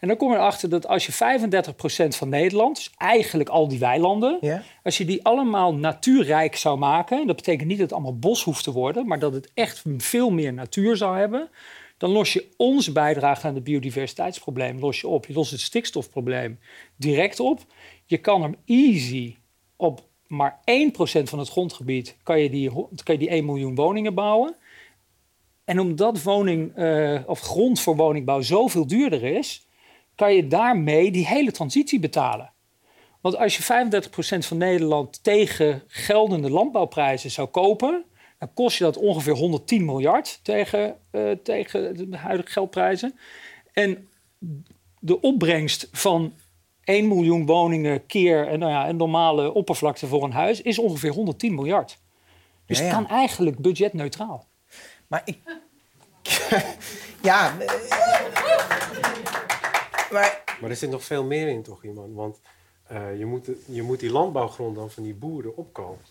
En 0.00 0.08
dan 0.08 0.16
kom 0.16 0.30
je 0.30 0.36
erachter 0.36 0.68
dat 0.68 0.86
als 0.86 1.06
je 1.06 1.12
35% 1.12 2.08
van 2.08 2.28
Nederland, 2.28 2.76
dus 2.76 2.90
eigenlijk 2.96 3.48
al 3.48 3.68
die 3.68 3.78
weilanden, 3.78 4.62
als 4.82 4.98
je 4.98 5.04
die 5.04 5.24
allemaal 5.24 5.74
natuurrijk 5.74 6.56
zou 6.56 6.78
maken, 6.78 7.26
dat 7.26 7.36
betekent 7.36 7.68
niet 7.68 7.78
dat 7.78 7.86
het 7.86 7.92
allemaal 7.98 8.18
bos 8.18 8.44
hoeft 8.44 8.64
te 8.64 8.72
worden, 8.72 9.06
maar 9.06 9.18
dat 9.18 9.32
het 9.32 9.50
echt 9.54 9.82
veel 9.96 10.30
meer 10.30 10.52
natuur 10.52 10.96
zou 10.96 11.18
hebben, 11.18 11.48
dan 11.98 12.10
los 12.10 12.32
je 12.32 12.48
onze 12.56 12.92
bijdrage 12.92 13.46
aan 13.46 13.54
het 13.54 13.64
biodiversiteitsprobleem 13.64 14.78
los 14.78 15.00
je 15.00 15.08
op. 15.08 15.26
Je 15.26 15.32
lost 15.32 15.50
het 15.50 15.60
stikstofprobleem 15.60 16.58
direct 16.96 17.40
op. 17.40 17.60
Je 18.04 18.18
kan 18.18 18.42
er 18.42 18.54
easy 18.64 19.36
op 19.76 20.08
maar 20.30 20.60
1% 20.60 20.62
van 21.22 21.38
het 21.38 21.48
grondgebied 21.48 22.16
kan 22.22 22.40
je 22.40 22.50
die, 22.50 22.70
kan 23.02 23.14
je 23.14 23.18
die 23.18 23.28
1 23.28 23.44
miljoen 23.44 23.74
woningen 23.74 24.14
bouwen. 24.14 24.56
En 25.64 25.80
omdat 25.80 26.22
woning, 26.22 26.76
eh, 26.76 27.20
of 27.26 27.40
grond 27.40 27.80
voor 27.80 27.96
woningbouw 27.96 28.40
zoveel 28.40 28.86
duurder 28.86 29.22
is, 29.22 29.68
kan 30.20 30.34
je 30.34 30.46
daarmee 30.46 31.10
die 31.10 31.26
hele 31.26 31.52
transitie 31.52 31.98
betalen. 31.98 32.52
Want 33.20 33.36
als 33.36 33.56
je 33.56 33.62
35% 33.62 34.46
van 34.46 34.56
Nederland 34.56 35.22
tegen 35.22 35.82
geldende 35.86 36.50
landbouwprijzen 36.50 37.30
zou 37.30 37.48
kopen, 37.48 38.04
dan 38.38 38.54
kost 38.54 38.78
je 38.78 38.84
dat 38.84 38.96
ongeveer 38.96 39.32
110 39.32 39.84
miljard 39.84 40.40
tegen, 40.42 40.96
eh, 41.10 41.30
tegen 41.42 42.10
de 42.10 42.16
huidige 42.16 42.50
geldprijzen. 42.50 43.18
En 43.72 44.08
de 44.98 45.20
opbrengst 45.20 45.88
van 45.92 46.32
1 46.84 47.08
miljoen 47.08 47.46
woningen 47.46 48.06
keer 48.06 48.48
eh, 48.48 48.58
nou 48.58 48.72
ja, 48.72 48.88
een 48.88 48.96
normale 48.96 49.52
oppervlakte 49.54 50.06
voor 50.06 50.24
een 50.24 50.32
huis 50.32 50.62
is 50.62 50.78
ongeveer 50.78 51.12
110 51.12 51.54
miljard. 51.54 51.98
Dus 52.66 52.78
Ja, 52.78 52.84
het 52.84 52.94
kan 52.94 53.08
eigenlijk 53.08 53.58
budgetneutraal. 53.58 54.46
Maar 55.06 55.22
ik... 55.24 55.38
ja... 57.22 57.56
Maar 60.10 60.42
Maar 60.60 60.70
er 60.70 60.76
zit 60.76 60.90
nog 60.90 61.04
veel 61.04 61.24
meer 61.24 61.48
in, 61.48 61.62
toch, 61.62 61.84
iemand? 61.84 62.14
Want 62.14 62.40
eh, 62.86 63.18
je, 63.18 63.24
moet, 63.26 63.48
je 63.66 63.82
moet 63.82 64.00
die 64.00 64.10
landbouwgrond 64.10 64.76
dan 64.76 64.90
van 64.90 65.02
die 65.02 65.14
boeren 65.14 65.56
opkopen. 65.56 66.04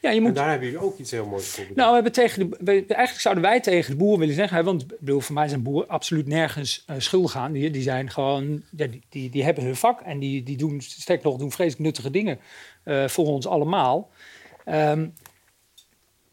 Ja, 0.00 0.10
je 0.10 0.16
En 0.16 0.22
moet 0.22 0.34
daar 0.34 0.50
hebben 0.50 0.68
jullie 0.68 0.84
ook 0.84 0.98
iets 0.98 1.10
heel 1.10 1.26
moois 1.26 1.46
voor 1.46 1.60
bedacht. 1.66 1.76
Nou, 1.76 1.88
we 1.88 1.94
hebben 1.94 2.12
tegen 2.12 2.38
de, 2.50 2.56
we- 2.64 2.72
eigenlijk 2.72 3.20
zouden 3.20 3.44
wij 3.44 3.60
tegen 3.60 3.90
de 3.90 3.96
boeren 3.96 4.18
willen 4.18 4.34
zeggen, 4.34 4.64
want 4.64 4.82
ik 4.82 4.88
bedoel, 5.00 5.20
voor 5.20 5.34
mij 5.34 5.48
zijn 5.48 5.62
boeren 5.62 5.88
absoluut 5.88 6.26
nergens 6.26 6.84
eh, 6.86 6.96
schuldig 6.98 7.36
aan. 7.36 7.52
Die, 7.52 7.70
die 7.70 7.82
zijn 7.82 8.10
gewoon, 8.10 8.62
ja, 8.76 8.86
die, 8.86 9.02
die, 9.08 9.30
die 9.30 9.44
hebben 9.44 9.64
hun 9.64 9.76
vak 9.76 10.00
en 10.00 10.18
die, 10.18 10.42
die 10.42 10.56
doen, 10.56 10.80
sterk 10.80 11.22
nog, 11.22 11.36
doen 11.36 11.52
vreselijk 11.52 11.82
nuttige 11.82 12.10
dingen 12.10 12.38
eh, 12.82 13.08
voor 13.08 13.26
ons 13.26 13.46
allemaal. 13.46 14.10
Ehm, 14.64 15.08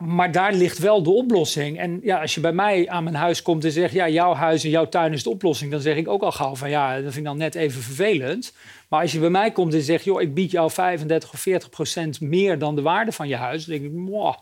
maar 0.05 0.31
daar 0.31 0.53
ligt 0.53 0.77
wel 0.77 1.03
de 1.03 1.09
oplossing. 1.09 1.79
En 1.79 2.00
ja, 2.03 2.21
als 2.21 2.35
je 2.35 2.42
bij 2.42 2.51
mij 2.51 2.89
aan 2.89 3.04
mijn 3.04 3.16
huis 3.16 3.42
komt 3.42 3.66
en 3.66 3.71
zegt, 3.71 3.94
ja, 3.94 4.09
jouw 4.09 4.33
huis 4.33 4.63
en 4.63 4.69
jouw 4.69 4.89
tuin 4.89 5.13
is 5.13 5.23
de 5.23 5.30
oplossing, 5.30 5.71
dan 5.71 5.81
zeg 5.81 5.95
ik 5.95 6.07
ook 6.07 6.21
al 6.21 6.31
gauw 6.31 6.56
van 6.56 6.69
ja, 6.69 6.94
dat 6.94 7.04
vind 7.04 7.16
ik 7.16 7.23
dan 7.23 7.37
net 7.37 7.56
even 7.56 7.81
vervelend. 7.81 8.54
Maar 8.89 9.01
als 9.01 9.11
je 9.11 9.19
bij 9.19 9.30
mij 9.30 9.51
komt 9.51 9.73
en 9.73 9.81
zegt, 9.81 10.04
joh, 10.04 10.21
ik 10.21 10.33
bied 10.33 10.51
jou 10.51 10.71
35 10.71 11.33
of 11.33 11.39
40 11.39 11.69
procent 11.69 12.21
meer 12.21 12.59
dan 12.59 12.75
de 12.75 12.81
waarde 12.81 13.11
van 13.11 13.28
je 13.28 13.35
huis, 13.35 13.66
dan 13.66 13.78
denk 13.78 13.92
ik, 13.92 13.97
mwah. 13.97 14.35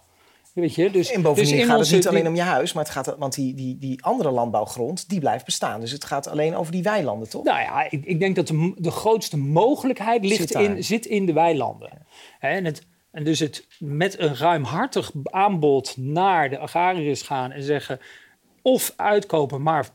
Weet 0.53 0.75
je, 0.75 0.91
dus, 0.91 1.11
en 1.11 1.21
bovendien 1.21 1.57
dus 1.57 1.65
gaat 1.65 1.79
het 1.79 1.91
niet 1.91 2.07
alleen 2.07 2.27
om 2.27 2.35
je 2.35 2.41
huis, 2.41 2.73
maar 2.73 2.83
het 2.83 2.93
gaat, 2.93 3.15
want 3.17 3.35
die, 3.35 3.53
die, 3.53 3.77
die 3.77 4.03
andere 4.03 4.31
landbouwgrond, 4.31 5.09
die 5.09 5.19
blijft 5.19 5.45
bestaan. 5.45 5.79
Dus 5.79 5.91
het 5.91 6.03
gaat 6.03 6.27
alleen 6.27 6.55
over 6.55 6.71
die 6.71 6.83
weilanden, 6.83 7.29
toch? 7.29 7.43
Nou 7.43 7.59
ja, 7.59 7.89
ik, 7.89 8.05
ik 8.05 8.19
denk 8.19 8.35
dat 8.35 8.47
de, 8.47 8.91
grootste 8.91 9.37
mogelijkheid 9.37 10.25
ligt 10.25 10.47
Zit 10.47 10.61
in, 10.61 10.83
zit 10.83 11.05
in 11.05 11.25
de 11.25 11.33
weilanden. 11.33 11.89
En, 12.39 12.65
het, 12.65 12.85
en 13.11 13.23
dus 13.23 13.39
het 13.39 13.67
met 13.79 14.19
een 14.19 14.35
ruimhartig 14.35 15.11
aanbod 15.23 15.97
naar 15.97 16.49
de 16.49 16.57
agrariërs 16.57 17.21
gaan 17.21 17.51
en 17.51 17.63
zeggen... 17.63 17.99
of 18.61 18.93
uitkopen, 18.95 19.61
maar 19.61 19.89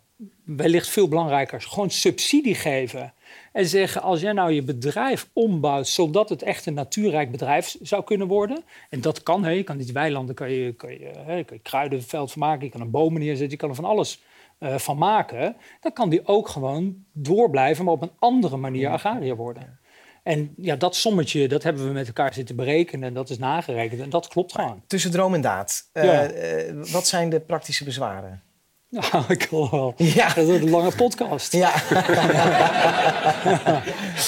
wellicht 0.44 0.88
veel 0.88 1.08
belangrijker, 1.08 1.60
gewoon 1.62 1.90
subsidie 1.90 2.54
geven... 2.54 3.14
En 3.56 3.66
zeggen, 3.66 4.02
als 4.02 4.20
jij 4.20 4.32
nou 4.32 4.52
je 4.52 4.62
bedrijf 4.62 5.28
ombouwt 5.32 5.88
zodat 5.88 6.28
het 6.28 6.42
echt 6.42 6.66
een 6.66 6.74
natuurrijk 6.74 7.30
bedrijf 7.30 7.76
zou 7.82 8.04
kunnen 8.04 8.26
worden. 8.26 8.64
En 8.90 9.00
dat 9.00 9.22
kan, 9.22 9.44
hè. 9.44 9.50
je 9.50 9.62
kan 9.62 9.76
die 9.76 9.92
weilanden, 9.92 10.34
kan 10.34 10.50
je, 10.50 10.72
kan 10.72 10.90
je, 10.90 11.10
hè, 11.14 11.44
kan 11.44 11.56
je 11.56 11.62
kruidenveld 11.62 12.32
van 12.32 12.40
maken, 12.40 12.64
je 12.64 12.70
kan 12.70 12.80
een 12.80 12.90
bomen 12.90 13.20
neerzetten, 13.20 13.50
je 13.50 13.56
kan 13.56 13.68
er 13.68 13.74
van 13.74 13.84
alles 13.84 14.22
eh, 14.58 14.78
van 14.78 14.98
maken. 14.98 15.56
Dan 15.80 15.92
kan 15.92 16.08
die 16.08 16.26
ook 16.26 16.48
gewoon 16.48 17.04
doorblijven, 17.12 17.84
maar 17.84 17.94
op 17.94 18.02
een 18.02 18.16
andere 18.18 18.56
manier 18.56 18.88
agrariër 18.88 19.36
worden. 19.36 19.78
En 20.26 20.54
ja, 20.56 20.76
dat 20.76 20.96
sommetje, 20.96 21.48
dat 21.48 21.62
hebben 21.62 21.86
we 21.86 21.92
met 21.92 22.06
elkaar 22.06 22.34
zitten 22.34 22.56
berekenen 22.56 23.08
en 23.08 23.14
dat 23.14 23.30
is 23.30 23.38
nagerekend 23.38 24.00
en 24.00 24.10
dat 24.10 24.28
klopt 24.28 24.52
gewoon. 24.52 24.82
Tussen 24.86 25.10
droom 25.10 25.34
en 25.34 25.40
daad. 25.40 25.88
Eh, 25.92 26.04
Ja. 26.04 26.24
eh, 26.24 26.72
wat 26.92 27.06
zijn 27.06 27.28
de 27.30 27.40
praktische 27.40 27.84
bezwaren? 27.84 28.42
Nou, 28.90 29.24
ik 29.36 29.46
wil 29.50 29.70
wel. 29.70 29.94
Ja. 29.96 30.26
Dat 30.34 30.48
is 30.48 30.60
een 30.60 30.70
lange 30.70 30.90
podcast. 30.96 31.52
Ja. 31.52 31.74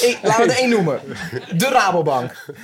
ik, 0.09 0.19
laten 0.23 0.47
we 0.47 0.53
er 0.53 0.59
één 0.59 0.71
noemen. 0.71 1.01
De 1.57 1.69
Rabobank. 1.69 2.55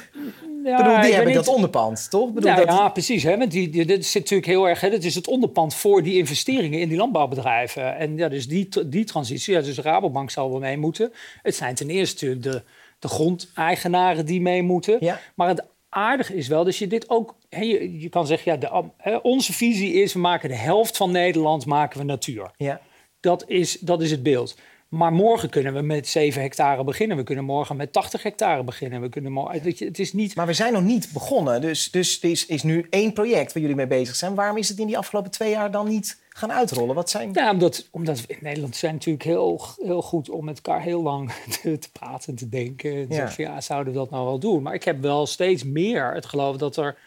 Ja, 0.65 0.71
Ik 0.71 0.77
bedoel, 0.77 0.97
die 1.01 1.07
ik 1.09 1.15
hebben 1.15 1.35
niet- 1.35 1.45
dat 1.45 1.55
onderpand, 1.55 2.11
toch? 2.11 2.29
Ik 2.29 2.35
bedoel, 2.35 2.51
Ja, 2.51 2.57
dat, 2.57 2.67
ja, 2.69 2.89
precies. 2.89 3.23
Hè? 3.23 3.37
Want 3.39 3.51
die, 3.51 3.69
die, 3.69 3.85
dit 3.87 4.07
zit 4.07 4.23
natuurlijk 4.23 4.49
heel 4.49 4.69
erg. 4.69 4.81
Hè? 4.81 4.91
Dat 4.91 5.03
is 5.03 5.15
het 5.15 5.27
onderpand 5.29 5.75
voor 5.75 6.03
die 6.03 6.17
investeringen 6.19 6.81
in 6.81 6.89
die 6.89 6.99
landbouwbedrijven. 6.99 7.97
En 7.97 8.17
ja, 8.17 8.29
dus 8.29 8.49
die, 8.49 8.69
die 8.87 9.05
transitie. 9.05 9.55
Ja, 9.55 9.61
dus 9.61 9.75
de 9.77 9.83
Rabobank 9.83 10.31
zal 10.31 10.51
wel 10.51 10.59
mee 10.61 10.77
moeten. 10.77 11.13
Het 11.43 11.55
zijn 11.57 11.75
ten 11.75 11.91
eerste 11.91 12.39
de, 12.39 12.63
de 13.05 13.11
grondeigenaren 13.11 14.27
die 14.27 14.41
mee 14.41 14.63
moeten. 14.63 14.97
Ja. 15.01 15.21
Maar 15.35 15.49
het 15.49 15.65
aardige 15.89 16.35
is 16.35 16.49
wel 16.49 16.65
dat 16.65 16.77
je 16.77 16.87
dit 16.87 17.11
ook. 17.11 17.37
Hè, 17.49 17.61
je, 17.61 18.01
je 18.01 18.09
kan 18.09 18.27
zeggen, 18.27 18.53
ja, 18.53 18.59
de, 18.59 18.91
hè, 18.97 19.17
onze 19.17 19.53
visie 19.53 19.93
is: 19.93 20.13
we 20.13 20.19
maken 20.19 20.49
de 20.49 20.57
helft 20.57 20.97
van 20.97 21.11
Nederland 21.11 21.67
maken 21.67 21.99
we 21.99 22.05
natuur. 22.05 22.51
ja. 22.57 22.81
Dat 23.21 23.45
is, 23.47 23.79
dat 23.79 24.03
is 24.03 24.11
het 24.11 24.23
beeld. 24.23 24.57
Maar 24.89 25.13
morgen 25.13 25.51
kunnen 25.51 25.75
we 25.75 25.81
met 25.81 26.09
7 26.09 26.43
hectare 26.43 26.85
beginnen. 26.85 27.17
We 27.17 27.23
kunnen 27.23 27.45
morgen 27.45 27.77
met 27.77 27.93
80 27.93 28.23
hectare 28.23 28.65
beginnen. 28.65 29.01
We 29.01 29.09
kunnen 29.09 29.33
morgen, 29.33 29.63
het 29.79 29.99
is 29.99 30.13
niet... 30.13 30.35
Maar 30.35 30.47
we 30.47 30.53
zijn 30.53 30.73
nog 30.73 30.83
niet 30.83 31.11
begonnen. 31.13 31.61
Dus, 31.61 31.91
dus 31.91 32.23
er 32.23 32.31
is, 32.31 32.47
is 32.47 32.63
nu 32.63 32.87
één 32.91 33.13
project 33.13 33.53
waar 33.53 33.63
jullie 33.63 33.77
mee 33.77 33.87
bezig 33.87 34.17
zijn. 34.17 34.35
Waarom 34.35 34.57
is 34.57 34.69
het 34.69 34.79
in 34.79 34.87
die 34.87 34.99
afgelopen 34.99 35.31
twee 35.31 35.51
jaar 35.51 35.71
dan 35.71 35.89
niet 35.89 36.23
gaan 36.37 36.53
uitrollen? 36.53 36.95
Wat 36.95 37.11
zijn... 37.11 37.31
Ja, 37.33 37.51
omdat, 37.51 37.89
omdat 37.91 38.21
we 38.21 38.27
in 38.29 38.39
Nederland 38.41 38.77
zijn 38.77 38.93
natuurlijk 38.95 39.25
heel, 39.25 39.61
heel 39.83 40.03
goed 40.03 40.31
om 40.31 40.45
met 40.45 40.57
elkaar 40.57 40.83
heel 40.83 41.03
lang 41.03 41.33
te, 41.63 41.79
te 41.79 41.91
praten 41.93 42.29
en 42.29 42.35
te 42.35 42.49
denken. 42.49 42.93
En 42.93 43.07
Ja. 43.09 43.31
Van, 43.31 43.45
ja, 43.45 43.61
zouden 43.61 43.93
we 43.93 43.99
dat 43.99 44.11
nou 44.11 44.25
wel 44.25 44.39
doen? 44.39 44.63
Maar 44.63 44.75
ik 44.75 44.85
heb 44.85 45.01
wel 45.01 45.27
steeds 45.27 45.65
meer 45.65 46.15
het 46.15 46.27
geloof 46.27 46.57
dat 46.57 46.77
er, 46.77 46.99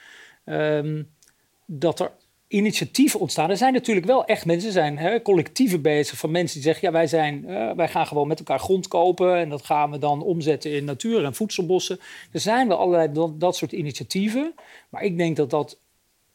ehm, 0.43 1.03
dat 1.65 1.99
er 1.99 2.11
initiatieven 2.47 3.19
ontstaan. 3.19 3.49
Er 3.49 3.57
zijn 3.57 3.73
natuurlijk 3.73 4.05
wel 4.05 4.25
echt 4.25 4.45
mensen, 4.45 4.71
zijn 4.71 4.97
hè, 4.97 5.21
collectieven 5.21 5.81
bezig 5.81 6.17
van 6.17 6.31
mensen 6.31 6.55
die 6.55 6.65
zeggen... 6.65 6.87
ja, 6.87 6.93
wij, 6.93 7.07
zijn, 7.07 7.49
eh, 7.49 7.71
wij 7.71 7.87
gaan 7.87 8.07
gewoon 8.07 8.27
met 8.27 8.39
elkaar 8.39 8.59
grond 8.59 8.87
kopen... 8.87 9.35
en 9.35 9.49
dat 9.49 9.65
gaan 9.65 9.91
we 9.91 9.97
dan 9.97 10.21
omzetten 10.21 10.71
in 10.71 10.85
natuur 10.85 11.23
en 11.23 11.35
voedselbossen. 11.35 11.99
Er 12.31 12.39
zijn 12.39 12.67
wel 12.67 12.77
allerlei 12.77 13.11
dat, 13.11 13.39
dat 13.39 13.55
soort 13.55 13.71
initiatieven. 13.71 14.53
Maar 14.89 15.03
ik 15.03 15.17
denk 15.17 15.35
dat 15.35 15.49
dat 15.49 15.77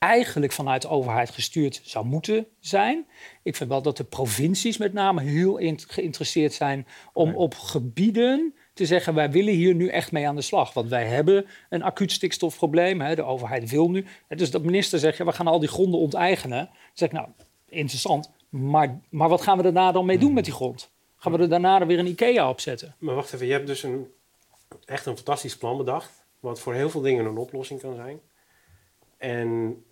eigenlijk 0.02 0.52
vanuit 0.52 0.82
de 0.82 0.88
overheid 0.88 1.30
gestuurd 1.30 1.80
zou 1.84 2.04
moeten 2.04 2.46
zijn. 2.60 3.06
Ik 3.42 3.56
vind 3.56 3.70
wel 3.70 3.82
dat 3.82 3.96
de 3.96 4.04
provincies 4.04 4.76
met 4.76 4.92
name 4.92 5.22
heel 5.22 5.60
geïnteresseerd 5.86 6.52
zijn 6.52 6.86
om 7.12 7.34
op 7.34 7.54
gebieden 7.54 8.54
te 8.74 8.86
zeggen: 8.86 9.14
wij 9.14 9.30
willen 9.30 9.54
hier 9.54 9.74
nu 9.74 9.88
echt 9.88 10.12
mee 10.12 10.28
aan 10.28 10.36
de 10.36 10.42
slag. 10.42 10.72
Want 10.74 10.88
wij 10.88 11.06
hebben 11.06 11.46
een 11.68 11.82
acuut 11.82 12.12
stikstofprobleem. 12.12 13.00
Hè, 13.00 13.14
de 13.14 13.22
overheid 13.22 13.70
wil 13.70 13.90
nu. 13.90 14.04
Hè, 14.28 14.36
Dus 14.36 14.50
dat 14.50 14.62
minister 14.62 14.98
zegt: 14.98 15.16
ja, 15.16 15.24
we 15.24 15.32
gaan 15.32 15.46
al 15.46 15.58
die 15.58 15.68
gronden 15.68 16.00
onteigenen. 16.00 16.58
Dan 16.66 16.76
zeg 16.92 17.08
ik: 17.08 17.14
nou, 17.14 17.28
interessant. 17.68 18.30
Maar, 18.48 19.00
maar 19.08 19.28
wat 19.28 19.42
gaan 19.42 19.56
we 19.56 19.62
daarna 19.62 19.92
dan 19.92 20.06
mee 20.06 20.18
doen 20.18 20.32
met 20.32 20.44
die 20.44 20.54
grond? 20.54 20.90
Gaan 21.16 21.32
we 21.32 21.38
er 21.38 21.48
daarna 21.48 21.80
er 21.80 21.86
weer 21.86 21.98
een 21.98 22.06
IKEA 22.06 22.48
opzetten? 22.48 22.94
Maar 22.98 23.14
wacht 23.14 23.32
even, 23.32 23.46
je 23.46 23.52
hebt 23.52 23.66
dus 23.66 23.82
een, 23.82 24.06
echt 24.84 25.06
een 25.06 25.16
fantastisch 25.16 25.56
plan 25.56 25.76
bedacht. 25.76 26.24
Wat 26.40 26.60
voor 26.60 26.74
heel 26.74 26.90
veel 26.90 27.00
dingen 27.00 27.24
een 27.24 27.36
oplossing 27.36 27.80
kan 27.80 27.94
zijn. 27.94 28.20
En 29.18 29.82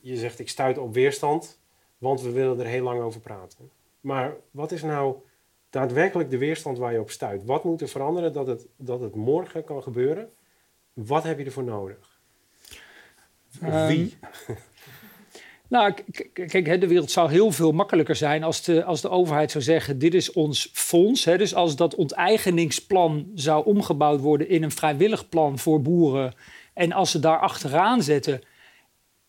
je 0.00 0.16
zegt, 0.16 0.38
ik 0.38 0.48
stuit 0.48 0.78
op 0.78 0.94
weerstand, 0.94 1.60
want 1.98 2.20
we 2.20 2.30
willen 2.30 2.60
er 2.60 2.66
heel 2.66 2.82
lang 2.84 3.00
over 3.00 3.20
praten. 3.20 3.70
Maar 4.00 4.36
wat 4.50 4.72
is 4.72 4.82
nou 4.82 5.16
daadwerkelijk 5.70 6.30
de 6.30 6.38
weerstand 6.38 6.78
waar 6.78 6.92
je 6.92 7.00
op 7.00 7.10
stuit? 7.10 7.44
Wat 7.44 7.64
moet 7.64 7.80
er 7.80 7.88
veranderen 7.88 8.32
dat 8.32 8.46
het, 8.46 8.66
dat 8.76 9.00
het 9.00 9.14
morgen 9.14 9.64
kan 9.64 9.82
gebeuren? 9.82 10.30
Wat 10.92 11.22
heb 11.22 11.38
je 11.38 11.44
ervoor 11.44 11.64
nodig? 11.64 12.20
Of 13.62 13.68
Ehm, 13.68 13.86
wie? 13.86 14.18
Nou, 15.68 15.94
kijk, 16.32 16.80
de 16.80 16.86
wereld 16.86 17.10
zou 17.10 17.30
heel 17.30 17.50
veel 17.52 17.72
makkelijker 17.72 18.16
zijn 18.16 18.42
als 18.42 18.62
de, 18.62 18.84
als 18.84 19.00
de 19.00 19.08
overheid 19.08 19.50
zou 19.50 19.64
zeggen: 19.64 19.98
dit 19.98 20.14
is 20.14 20.32
ons 20.32 20.70
fonds. 20.72 21.24
Hè, 21.24 21.38
dus 21.38 21.54
als 21.54 21.76
dat 21.76 21.94
onteigeningsplan 21.94 23.30
zou 23.34 23.64
omgebouwd 23.64 24.20
worden 24.20 24.48
in 24.48 24.62
een 24.62 24.70
vrijwillig 24.70 25.28
plan 25.28 25.58
voor 25.58 25.82
boeren. 25.82 26.34
En 26.74 26.92
als 26.92 27.10
ze 27.10 27.18
daar 27.18 27.38
achteraan 27.38 28.02
zetten 28.02 28.40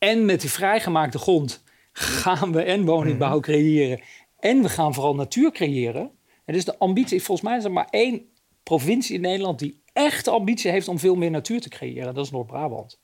en 0.02 0.26
met 0.26 0.42
die 0.42 0.50
vrijgemaakte 0.50 1.18
grond 1.18 1.64
gaan 1.92 2.52
we 2.52 2.62
en 2.62 2.86
woningbouw 2.86 3.40
creëren. 3.40 4.02
En 4.40 4.62
we 4.62 4.70
gaan 4.70 4.94
vooral 4.94 5.16
natuur 5.16 5.52
creëren. 5.52 6.12
En 6.46 6.54
dus 6.54 6.66
de 6.66 6.78
ambitie, 6.78 7.24
volgens 7.24 7.48
mij 7.48 7.58
is 7.58 7.64
er 7.64 7.72
maar 7.72 7.88
één 7.90 8.26
provincie 8.64 9.16
in 9.16 9.22
Nederland 9.22 9.60
die 9.60 9.82
echt 9.94 10.26
de 10.26 10.32
ambitie 10.32 10.72
heeft 10.72 10.88
om 10.88 11.00
veel 11.00 11.16
meer 11.16 11.32
natuur 11.32 11.62
te 11.62 11.70
creëren. 11.70 12.14
Dat 12.14 12.26
is 12.26 12.32
Noord-Brabant. 12.32 13.00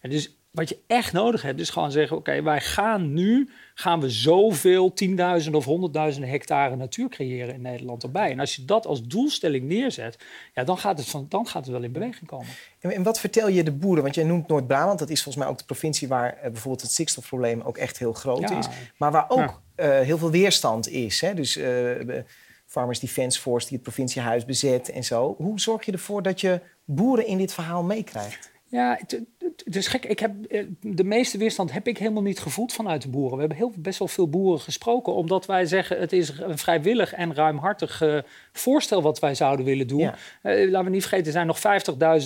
En 0.00 0.10
dus 0.10 0.38
wat 0.56 0.68
je 0.68 0.78
echt 0.86 1.12
nodig 1.12 1.42
hebt, 1.42 1.60
is 1.60 1.70
gewoon 1.70 1.90
zeggen: 1.92 2.16
oké, 2.16 2.42
wij 2.42 2.60
gaan 2.60 3.12
nu 3.12 3.50
gaan 3.74 4.00
we 4.00 4.10
zoveel 4.10 4.92
tienduizenden 4.92 5.60
of 5.60 5.66
honderdduizenden 5.66 6.30
hectare 6.30 6.76
natuur 6.76 7.08
creëren 7.08 7.54
in 7.54 7.60
Nederland 7.60 8.02
erbij. 8.02 8.30
En 8.30 8.40
als 8.40 8.56
je 8.56 8.64
dat 8.64 8.86
als 8.86 9.06
doelstelling 9.06 9.64
neerzet, 9.68 10.18
ja, 10.54 10.64
dan, 10.64 10.78
gaat 10.78 10.98
het 10.98 11.08
van, 11.08 11.26
dan 11.28 11.46
gaat 11.46 11.64
het 11.64 11.72
wel 11.72 11.82
in 11.82 11.92
beweging 11.92 12.26
komen. 12.26 12.46
En, 12.80 12.90
en 12.90 13.02
wat 13.02 13.20
vertel 13.20 13.48
je 13.48 13.62
de 13.64 13.72
boeren? 13.72 14.02
Want 14.02 14.14
jij 14.14 14.24
noemt 14.24 14.48
Noord-Brabant. 14.48 14.98
Dat 14.98 15.10
is 15.10 15.22
volgens 15.22 15.44
mij 15.44 15.52
ook 15.52 15.58
de 15.58 15.64
provincie 15.64 16.08
waar 16.08 16.32
eh, 16.36 16.42
bijvoorbeeld 16.42 16.82
het 16.82 16.90
stikstofprobleem 16.92 17.60
ook 17.60 17.76
echt 17.76 17.98
heel 17.98 18.12
groot 18.12 18.48
Ja. 18.48 18.58
is. 18.58 18.66
Maar 18.96 19.12
waar 19.12 19.24
ook 19.28 19.38
Ja. 19.76 19.98
eh, 19.98 20.00
heel 20.06 20.18
veel 20.18 20.30
weerstand 20.30 20.88
is. 20.88 21.20
Hè? 21.20 21.34
Dus 21.34 21.52
de 21.52 22.24
Farmers 22.66 23.00
Defence 23.00 23.40
Force 23.40 23.66
die 23.68 23.74
het 23.76 23.86
provinciehuis 23.86 24.44
bezet 24.44 24.90
en 24.90 25.04
zo. 25.04 25.34
Hoe 25.38 25.60
zorg 25.60 25.84
je 25.86 25.92
ervoor 25.92 26.22
dat 26.22 26.40
je 26.40 26.60
boeren 26.84 27.26
in 27.26 27.38
dit 27.38 27.52
verhaal 27.52 27.82
meekrijgt? 27.82 28.54
Ja, 28.76 28.96
het, 29.00 29.10
het- 29.10 29.62
het 29.64 29.76
is 29.76 29.86
gek. 29.86 30.04
Ik 30.04 30.18
heb, 30.18 30.44
eh, 30.44 30.64
de 30.80 31.04
meeste 31.04 31.38
weerstand 31.38 31.72
heb 31.72 31.86
ik 31.86 31.98
helemaal 31.98 32.22
niet 32.22 32.38
gevoeld 32.38 32.72
vanuit 32.72 33.02
de 33.02 33.08
boeren. 33.08 33.32
We 33.34 33.38
hebben 33.40 33.56
heel, 33.58 33.72
best 33.76 33.98
wel 33.98 34.08
veel 34.08 34.28
boeren 34.28 34.60
gesproken, 34.60 35.14
omdat 35.14 35.46
wij 35.46 35.66
zeggen 35.66 35.98
het 36.00 36.12
is 36.12 36.38
een 36.38 36.58
vrijwillig 36.58 37.12
en 37.12 37.34
ruimhartig 37.34 38.00
eh, 38.02 38.18
voorstel 38.52 39.02
wat 39.02 39.18
wij 39.18 39.34
zouden 39.34 39.64
willen 39.64 39.86
doen. 39.86 39.98
Ja. 40.00 40.14
Eh, 40.42 40.70
laten 40.70 40.84
we 40.84 40.90
niet 40.90 41.00
vergeten, 41.00 41.26
er 41.26 41.32
zijn 41.32 41.46
nog 41.46 41.58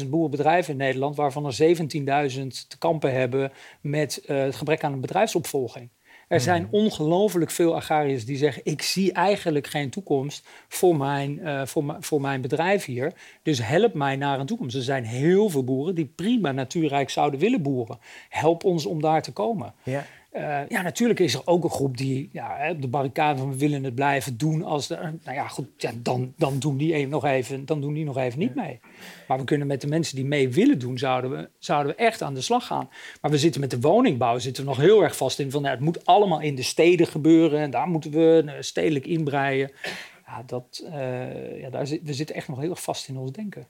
50.000 0.02 0.10
boerenbedrijven 0.10 0.72
in 0.72 0.78
Nederland, 0.78 1.16
waarvan 1.16 1.46
er 1.46 1.52
17.000 1.52 2.68
te 2.68 2.78
kampen 2.78 3.12
hebben 3.12 3.52
met 3.80 4.22
het 4.26 4.56
gebrek 4.56 4.84
aan 4.84 4.92
een 4.92 5.00
bedrijfsopvolging. 5.00 5.88
Er 6.30 6.40
zijn 6.40 6.68
ongelooflijk 6.70 7.50
veel 7.50 7.74
agrariërs 7.74 8.24
die 8.24 8.36
zeggen: 8.36 8.62
Ik 8.64 8.82
zie 8.82 9.12
eigenlijk 9.12 9.66
geen 9.66 9.90
toekomst 9.90 10.46
voor 10.68 10.96
mijn, 10.96 11.40
eh, 11.40 11.66
voor, 11.66 11.96
voor 12.00 12.20
mijn 12.20 12.40
bedrijf 12.40 12.84
hier. 12.84 13.12
Dus 13.42 13.62
help 13.62 13.94
mij 13.94 14.16
naar 14.16 14.40
een 14.40 14.46
toekomst. 14.46 14.76
Er 14.76 14.82
zijn 14.82 15.04
heel 15.04 15.48
veel 15.48 15.64
boeren 15.64 15.94
die 15.94 16.12
prima 16.14 16.52
natuurrijk 16.52 17.10
zouden 17.10 17.40
willen 17.40 17.62
boeren. 17.62 17.98
Help 18.28 18.64
ons 18.64 18.86
om 18.86 19.00
daar 19.00 19.22
te 19.22 19.32
komen. 19.32 19.74
Ja. 19.82 20.06
Eh, 20.30 20.68
ja, 20.68 20.82
natuurlijk 20.82 21.20
is 21.20 21.34
er 21.34 21.42
ook 21.44 21.64
een 21.64 21.70
groep 21.70 21.96
die 21.96 22.28
ja, 22.32 22.70
op 22.70 22.82
de 22.82 22.88
barricade 22.88 23.38
van 23.38 23.50
we 23.50 23.56
willen 23.56 23.84
het 23.84 23.94
blijven 23.94 24.36
doen. 24.36 24.62
Als 24.64 24.86
de, 24.86 24.94
nou 24.96 25.36
ja, 25.36 25.48
goed, 25.48 25.66
ja, 25.76 25.90
dan, 25.96 26.34
dan, 26.36 26.58
doen 26.58 26.76
die 26.76 26.94
even 26.94 27.10
nog 27.10 27.24
even, 27.24 27.66
dan 27.66 27.80
doen 27.80 27.92
die 27.92 28.04
nog 28.04 28.16
even 28.16 28.38
niet 28.38 28.54
mee. 28.54 28.80
Maar 29.28 29.38
we 29.38 29.44
kunnen 29.44 29.66
met 29.66 29.80
de 29.80 29.86
mensen 29.86 30.16
die 30.16 30.24
mee 30.24 30.48
willen 30.48 30.78
doen, 30.78 30.98
zouden 30.98 31.30
we, 31.30 31.48
zouden 31.58 31.92
we 31.92 31.98
echt 31.98 32.22
aan 32.22 32.34
de 32.34 32.40
slag 32.40 32.66
gaan. 32.66 32.88
Maar 33.20 33.30
we 33.30 33.38
zitten 33.38 33.60
met 33.60 33.70
de 33.70 33.80
woningbouw 33.80 34.38
zitten 34.38 34.62
we 34.62 34.68
nog 34.68 34.78
heel 34.78 35.02
erg 35.02 35.16
vast 35.16 35.38
in 35.38 35.50
van 35.50 35.62
nou, 35.62 35.74
het 35.74 35.84
moet 35.84 36.06
allemaal 36.06 36.40
in 36.40 36.54
de 36.54 36.62
steden 36.62 37.06
gebeuren. 37.06 37.60
En 37.60 37.70
daar 37.70 37.88
moeten 37.88 38.10
we 38.10 38.42
eh, 38.46 38.54
stedelijk 38.60 39.06
inbreien. 39.06 39.70
Ja, 40.26 40.42
dat, 40.46 40.82
eh, 40.92 41.60
ja, 41.60 41.70
daar 41.70 41.86
zit, 41.86 42.00
we 42.02 42.14
zitten 42.14 42.36
echt 42.36 42.48
nog 42.48 42.60
heel 42.60 42.70
erg 42.70 42.82
vast 42.82 43.08
in 43.08 43.16
ons 43.16 43.32
denken. 43.32 43.66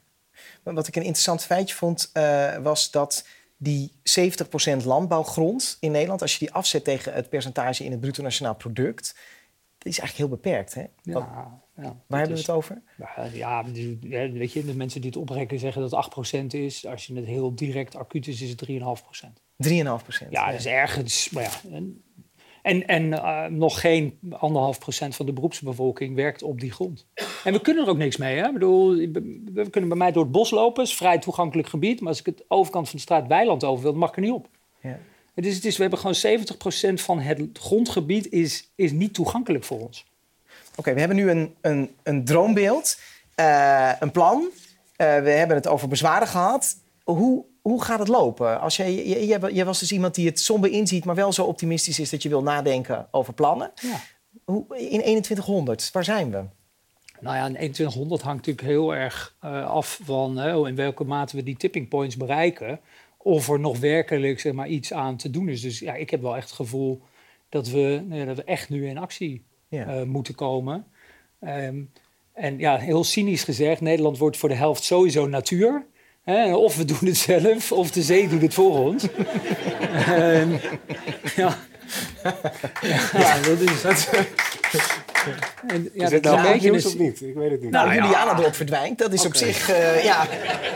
Wat 0.62 0.86
ik 0.86 0.96
een 0.96 1.02
interessant 1.02 1.44
feitje 1.44 1.74
vond, 1.74 2.10
eh, 2.12 2.56
was 2.56 2.90
dat 2.90 3.24
die 3.62 3.92
70% 4.82 4.84
landbouwgrond 4.84 5.76
in 5.80 5.90
Nederland, 5.90 6.22
als 6.22 6.32
je 6.32 6.38
die 6.38 6.52
afzet 6.52 6.84
tegen 6.84 7.12
het 7.12 7.28
percentage 7.28 7.84
in 7.84 7.90
het 7.90 8.00
bruto 8.00 8.22
nationaal 8.22 8.54
product, 8.54 9.14
dat 9.78 9.92
is 9.92 9.98
eigenlijk 9.98 10.16
heel 10.16 10.28
beperkt. 10.40 10.74
Hè? 10.74 10.80
Ja, 11.02 11.12
Wat- 11.12 11.26
ja, 11.76 11.96
waar 12.06 12.18
hebben 12.18 12.36
we 12.36 12.42
het 12.42 12.50
over? 12.50 12.82
Ja, 12.98 13.24
Ja, 13.32 13.64
ja, 14.00 14.30
weet 14.32 14.52
je, 14.52 14.64
de 14.64 14.74
mensen 14.74 15.00
die 15.00 15.10
het 15.10 15.18
oprekken 15.18 15.58
zeggen 15.58 15.80
dat 15.82 15.90
het 15.90 16.00
8% 16.00 16.54
is. 16.54 16.86
Als 16.86 17.06
je 17.06 17.14
het 17.14 17.24
heel 17.24 17.54
direct 17.54 17.96
acuut 17.96 18.26
is, 18.26 18.40
is 18.40 18.50
het 18.50 18.58
3,5%. 18.58 19.40
3,5%. 19.56 20.30
Ja, 20.30 20.50
dat 20.50 20.58
is 20.60 20.66
ergens. 20.66 21.30
Maar 21.30 21.42
ja, 21.42 21.80
en 22.62 22.86
en, 22.86 23.12
eh, 23.12 23.46
nog 23.46 23.80
geen 23.80 24.18
anderhalf 24.30 24.78
procent 24.78 25.16
van 25.16 25.26
de 25.26 25.32
beroepsbevolking 25.32 26.14
werkt 26.14 26.42
op 26.42 26.60
die 26.60 26.72
grond. 26.72 27.06
En 27.44 27.52
we 27.52 27.60
kunnen 27.60 27.84
er 27.84 27.90
ook 27.90 27.96
niks 27.96 28.16
mee. 28.16 28.36
Hè? 28.36 28.46
Ik 28.46 28.52
bedoel, 28.52 28.96
we 29.54 29.70
kunnen 29.70 29.88
bij 29.88 29.98
mij 29.98 30.12
door 30.12 30.22
het 30.22 30.32
bos 30.32 30.50
lopen, 30.50 30.82
is 30.82 30.94
vrij 30.94 31.18
toegankelijk 31.18 31.68
gebied. 31.68 32.00
Maar 32.00 32.08
als 32.08 32.18
ik 32.18 32.26
het 32.26 32.44
overkant 32.48 32.88
van 32.88 32.96
de 32.96 33.02
straat 33.02 33.26
weiland 33.26 33.64
over 33.64 33.82
wil, 33.82 33.90
dan 33.90 34.00
mag 34.00 34.08
ik 34.08 34.16
er 34.16 34.22
niet 34.22 34.32
op. 34.32 34.48
Ja. 34.82 34.98
Het 35.34 35.46
is, 35.46 35.54
het 35.54 35.64
is, 35.64 35.76
we 35.76 35.82
hebben 35.82 35.98
gewoon 35.98 36.38
70% 37.00 37.00
van 37.00 37.20
het 37.20 37.40
grondgebied 37.52 38.32
is, 38.32 38.70
is 38.74 38.92
niet 38.92 39.14
toegankelijk 39.14 39.64
voor 39.64 39.80
ons. 39.80 40.06
Oké, 40.76 40.92
we 40.92 40.98
hebben 40.98 41.16
nu 41.16 41.30
een, 41.30 41.54
een, 41.60 41.90
een 42.02 42.24
droombeeld, 42.24 42.98
eh, 43.34 43.92
een 44.00 44.10
plan. 44.10 44.48
Eh, 44.96 45.06
we 45.06 45.30
hebben 45.30 45.56
het 45.56 45.68
over 45.68 45.88
bezwaren 45.88 46.28
gehad. 46.28 46.76
Hoe, 47.04 47.44
hoe 47.62 47.82
gaat 47.84 47.98
het 47.98 48.08
lopen? 48.08 48.60
Als 48.60 48.76
jij, 48.76 49.64
was 49.64 49.78
dus 49.78 49.92
iemand 49.92 50.14
die 50.14 50.26
het 50.26 50.40
somber 50.40 50.70
inziet, 50.70 51.04
maar 51.04 51.14
wel 51.14 51.32
zo 51.32 51.44
optimistisch 51.44 51.98
is 52.00 52.10
dat 52.10 52.22
je 52.22 52.28
wil 52.28 52.42
nadenken 52.42 53.06
over 53.10 53.32
plannen. 53.32 53.72
Ja. 53.74 54.00
Hoe, 54.44 54.64
in 54.78 55.00
2100, 55.00 55.90
waar 55.92 56.04
zijn 56.04 56.30
we? 56.30 56.44
Nou 57.20 57.36
ja, 57.36 57.44
in 57.46 57.52
2100 57.52 58.22
hangt 58.22 58.46
natuurlijk 58.46 58.66
heel 58.66 58.94
erg 58.94 59.36
eh, 59.40 59.66
af 59.70 60.00
van 60.02 60.36
hè, 60.36 60.68
in 60.68 60.74
welke 60.74 61.04
mate 61.04 61.36
we 61.36 61.42
die 61.42 61.56
tipping 61.56 61.88
points 61.88 62.16
bereiken. 62.16 62.80
Of 63.16 63.48
er 63.48 63.60
nog 63.60 63.78
werkelijk 63.78 64.40
zeg 64.40 64.52
maar, 64.52 64.68
iets 64.68 64.92
aan 64.92 65.16
te 65.16 65.30
doen 65.30 65.48
is. 65.48 65.60
Dus 65.60 65.78
ja, 65.78 65.94
ik 65.94 66.10
heb 66.10 66.20
wel 66.22 66.36
echt 66.36 66.46
het 66.46 66.56
gevoel 66.56 67.02
dat 67.48 67.68
we, 67.68 68.04
dat 68.26 68.36
we 68.36 68.44
echt 68.44 68.68
nu 68.68 68.88
in 68.88 68.98
actie 68.98 69.44
Ja. 69.68 69.86
eh, 69.86 70.02
moeten 70.02 70.34
komen. 70.34 70.86
Ehm, 71.40 71.82
en 72.32 72.58
ja, 72.58 72.76
heel 72.76 73.04
cynisch 73.04 73.44
gezegd, 73.44 73.80
Nederland 73.80 74.18
wordt 74.18 74.36
voor 74.36 74.48
de 74.48 74.54
helft 74.54 74.82
sowieso 74.82 75.26
natuur. 75.26 75.86
Of 76.54 76.76
we 76.76 76.84
doen 76.84 76.98
het 77.00 77.16
zelf, 77.16 77.72
of 77.72 77.90
de 77.90 78.02
zee 78.02 78.28
doet 78.28 78.42
het 78.42 78.54
voor 78.54 78.78
ons. 78.78 79.04
Ehm, 80.06 80.50
ja. 81.36 81.58
ja, 83.12 83.38
dat 83.44 83.60
is... 83.60 84.06
En, 85.66 85.90
ja, 85.94 86.04
Is 86.04 86.12
het 86.12 86.22
nou 86.22 86.38
een 86.38 86.52
goed 86.52 86.62
nieuws 86.62 86.86
of 86.86 86.98
niet? 86.98 87.20
Ik 87.20 87.34
weet 87.34 87.50
het 87.50 87.62
niet. 87.62 87.70
Nou, 87.70 87.90
Nou 87.90 88.02
ja. 88.02 88.08
Juliana 88.08 88.38
erop 88.38 88.54
verdwijnt, 88.54 88.98
dat 88.98 89.12
is 89.12 89.26
op 89.26 89.34
zich, 89.36 89.70
eh, 89.70 90.04
ja. 90.04 90.26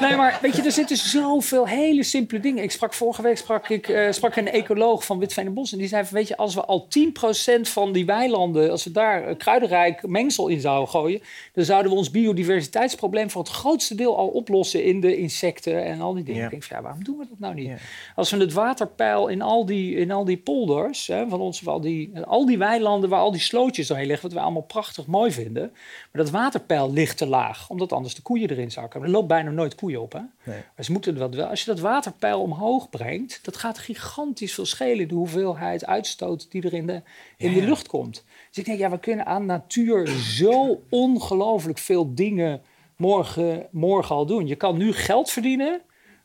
Nee, 0.01 0.17
maar 0.17 0.39
weet 0.43 0.57
je, 0.57 0.63
er 0.63 0.73
zitten 0.73 0.97
zoveel 0.97 1.67
hele 1.67 2.03
simpele 2.03 2.41
dingen. 2.41 2.63
Ik 2.63 2.71
sprak 2.71 2.95
vorige 2.95 3.23
week 3.23 3.37
sprak 3.37 3.69
ik, 3.69 3.89
eh, 3.89 4.13
sprak 4.13 4.37
een 4.37 4.49
ecoloog 4.49 5.05
van 5.05 5.19
Witveen 5.19 5.47
en 5.47 5.55
Bos. 5.55 5.73
En 5.73 5.79
die 5.79 5.89
zei 5.89 6.05
van, 6.05 6.17
weet 6.17 6.29
je, 6.29 6.37
als 6.37 6.55
we 6.55 6.65
al 6.65 6.87
10% 6.89 7.69
van 7.69 7.93
die 7.93 8.07
weilanden... 8.07 8.71
als 8.71 8.85
we 8.85 8.91
daar 8.91 9.37
kruidenrijk 9.37 10.07
mengsel 10.07 10.49
in 10.49 10.61
zouden 10.61 10.89
gooien... 10.89 11.21
dan 11.53 11.65
zouden 11.65 11.91
we 11.91 11.97
ons 11.97 12.11
biodiversiteitsprobleem 12.11 13.31
voor 13.31 13.43
het 13.43 13.53
grootste 13.53 13.95
deel 13.95 14.17
al 14.17 14.29
oplossen... 14.29 14.85
in 14.85 15.01
de 15.01 15.17
insecten 15.17 15.85
en 15.85 16.01
al 16.01 16.15
die 16.15 16.25
dingen. 16.25 16.41
Ja. 16.41 16.45
Ik 16.45 16.51
denk 16.51 16.63
van, 16.63 16.77
ja, 16.77 16.83
waarom 16.83 17.05
doen 17.05 17.19
we 17.19 17.27
dat 17.29 17.39
nou 17.39 17.55
niet? 17.55 17.67
Ja. 17.67 17.77
Als 18.15 18.31
we 18.31 18.37
het 18.37 18.53
waterpeil 18.53 19.29
in 19.29 19.43
al 19.43 19.67
die, 19.67 19.97
in 19.97 20.11
al 20.11 20.25
die 20.25 20.39
polders... 20.39 21.07
Hè, 21.07 21.29
van 21.29 21.41
ons, 21.41 21.67
al, 21.67 21.81
die, 21.81 22.21
al 22.25 22.47
die 22.47 22.59
weilanden 22.59 23.11
waar 23.11 23.21
al 23.21 23.33
die 23.33 23.41
slootjes 23.41 23.87
doorheen 23.87 24.07
liggen... 24.07 24.34
we 24.35 24.41
allemaal 24.41 24.63
prachtig 24.63 25.07
mooi 25.07 25.33
vinden... 25.33 25.71
maar 26.13 26.23
dat 26.23 26.31
waterpeil 26.31 26.93
ligt 26.93 27.17
te 27.17 27.27
laag, 27.27 27.71
omdat 27.71 27.93
anders 27.93 28.15
de 28.15 28.23
koeien 28.23 28.51
erin 28.51 28.71
zakken. 28.71 29.03
Er 29.03 29.11
loopt 29.11 29.29
bijna 29.29 29.51
nooit 29.51 29.75
koeien 29.75 30.01
op, 30.01 30.13
hè? 30.13 30.21
Nee. 30.43 30.63
Maar 30.77 30.85
ze 30.85 30.93
moeten 30.93 31.15
dat 31.15 31.35
wel. 31.35 31.47
Als 31.47 31.61
je 31.61 31.71
dat 31.71 31.81
waterpeil 31.81 32.41
omhoog 32.41 32.91
brengt, 32.91 33.45
dat 33.45 33.57
gaat 33.57 33.79
gigantisch 33.79 34.55
veel 34.55 34.67
schelen. 34.67 35.09
De 35.09 35.15
hoeveelheid 35.15 35.87
uitstoot 35.87 36.51
die 36.51 36.63
er 36.63 36.75
in 36.75 36.87
de, 36.87 37.03
in 37.37 37.51
Ja, 37.51 37.61
de 37.61 37.67
lucht 37.67 37.87
komt. 37.87 38.25
Dus 38.49 38.59
ik 38.59 38.65
denk, 38.65 38.79
ja, 38.79 38.91
we 38.91 38.99
kunnen 38.99 39.27
aan 39.27 39.47
natuur 39.47 40.09
zo 40.09 40.83
ongelooflijk 40.89 41.79
veel 41.79 42.15
dingen 42.15 42.63
morgen, 42.97 43.67
morgen 43.71 44.15
al 44.15 44.27
doen. 44.27 44.47
Je 44.47 44.57
kan 44.57 44.77
nu 44.77 44.93
geld 44.93 45.31
verdienen 45.31 45.81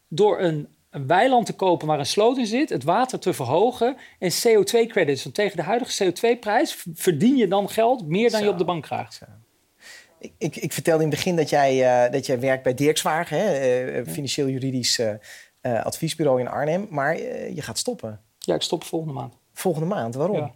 door 0.07 0.39
een, 0.39 0.67
een 0.89 1.07
weiland 1.07 1.45
te 1.45 1.55
kopen 1.55 1.87
waar 1.87 1.99
een 1.99 2.05
sloot 2.05 2.37
in 2.37 2.45
zit, 2.45 2.69
het 2.69 2.83
water 2.83 3.19
te 3.19 3.33
verhogen 3.33 3.97
en 4.19 4.31
CO2-credits. 4.31 5.23
Want 5.23 5.35
tegen 5.35 5.57
de 5.57 5.63
huidige 5.63 6.05
CO2-prijs 6.13 6.85
verdien 6.93 7.35
je 7.35 7.47
dan 7.47 7.69
geld 7.69 8.07
meer 8.07 8.31
dan 8.31 8.43
je 8.43 8.49
op 8.49 8.57
de 8.57 8.65
bank 8.65 8.83
krijgt. 8.83 9.21
Ik, 10.19 10.33
ik, 10.37 10.55
ik 10.55 10.73
vertelde 10.73 11.03
in 11.03 11.09
het 11.09 11.17
begin 11.17 11.35
dat 11.35 11.49
jij, 11.49 12.03
eh, 12.05 12.11
dat 12.11 12.25
jij 12.25 12.39
werkt 12.39 12.63
bij 12.63 12.73
Dirkswagen, 12.73 13.37
hè, 13.37 13.85
eh, 13.85 14.11
financieel-juridisch 14.11 14.99
eh, 14.99 15.13
eh, 15.61 15.85
adviesbureau 15.85 16.39
in 16.39 16.47
Arnhem. 16.47 16.87
Maar 16.89 17.17
je 17.53 17.61
gaat 17.61 17.77
stoppen. 17.77 18.21
Ja, 18.37 18.55
ik 18.55 18.61
stop 18.61 18.83
volgende 18.83 19.13
maand. 19.13 19.37
Volgende 19.53 19.87
maand. 19.87 20.15
Waarom? 20.15 20.37
Ja. 20.37 20.53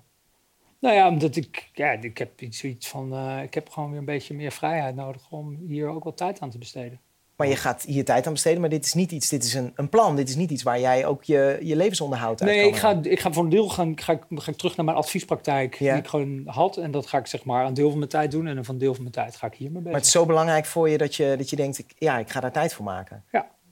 Nou 0.79 0.95
ja, 0.95 1.07
omdat 1.07 1.35
ik, 1.35 1.69
ja, 1.73 1.91
ik 1.91 2.17
heb 2.17 2.41
iets 2.41 2.57
zoiets 2.57 2.87
van, 2.87 3.39
ik 3.41 3.53
heb 3.53 3.69
gewoon 3.69 3.89
weer 3.89 3.99
een 3.99 4.05
beetje 4.05 4.33
meer 4.33 4.51
vrijheid 4.51 4.95
nodig 4.95 5.31
om 5.31 5.55
hier 5.67 5.87
ook 5.87 6.03
wat 6.03 6.17
tijd 6.17 6.39
aan 6.39 6.49
te 6.49 6.57
besteden. 6.57 6.99
Maar 7.35 7.47
je 7.47 7.55
gaat 7.55 7.81
hier 7.83 8.05
tijd 8.05 8.27
aan 8.27 8.33
besteden. 8.33 8.61
Maar 8.61 8.69
dit 8.69 8.85
is 8.85 8.93
niet 8.93 9.11
iets, 9.11 9.29
dit 9.29 9.43
is 9.43 9.53
een, 9.53 9.71
een 9.75 9.89
plan. 9.89 10.15
Dit 10.15 10.29
is 10.29 10.35
niet 10.35 10.51
iets 10.51 10.63
waar 10.63 10.79
jij 10.79 11.05
ook 11.05 11.23
je, 11.23 11.57
je 11.61 11.75
levensonderhoud 11.75 12.41
uit 12.41 12.49
Nee, 12.51 12.59
kan 12.59 12.69
ik 12.69 12.75
ga, 12.75 13.09
ik 13.09 13.19
ga 13.19 13.31
voor 13.33 13.43
een 13.43 13.49
deel 13.49 13.69
gaan, 13.69 13.99
ga 13.99 14.13
ik, 14.13 14.23
ga 14.29 14.51
ik 14.51 14.57
terug 14.57 14.75
naar 14.75 14.85
mijn 14.85 14.97
adviespraktijk 14.97 15.75
Ja. 15.79 15.91
die 15.93 16.01
ik 16.01 16.07
gewoon 16.09 16.41
had. 16.45 16.77
En 16.77 16.91
dat 16.91 17.07
ga 17.07 17.17
ik 17.17 17.27
zeg 17.27 17.43
maar 17.43 17.65
een 17.65 17.73
deel 17.73 17.89
van 17.89 17.97
mijn 17.97 18.09
tijd 18.09 18.31
doen. 18.31 18.47
En 18.47 18.55
dan 18.55 18.65
van 18.65 18.73
een 18.73 18.79
deel 18.79 18.93
van 18.93 19.01
mijn 19.01 19.13
tijd 19.15 19.35
ga 19.35 19.47
ik 19.47 19.53
hiermee 19.53 19.71
bezig. 19.77 19.91
Maar 19.91 19.99
het 19.99 20.05
is 20.05 20.11
zo 20.11 20.25
belangrijk 20.25 20.65
voor 20.65 20.89
je 20.89 20.97
dat 20.97 21.15
je, 21.15 21.35
dat 21.37 21.49
je 21.49 21.55
denkt, 21.55 21.79
ik, 21.79 21.93
ja, 21.97 22.17
ik 22.17 22.29
ga 22.29 22.39
daar 22.39 22.51
tijd 22.51 22.73
voor 22.73 22.85
maken. 22.85 23.23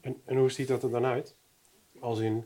En, 0.01 0.15
en 0.25 0.37
hoe 0.37 0.51
ziet 0.51 0.67
dat 0.67 0.83
er 0.83 0.89
dan 0.91 1.05
uit? 1.05 1.35
Als 1.99 2.19
in, 2.19 2.43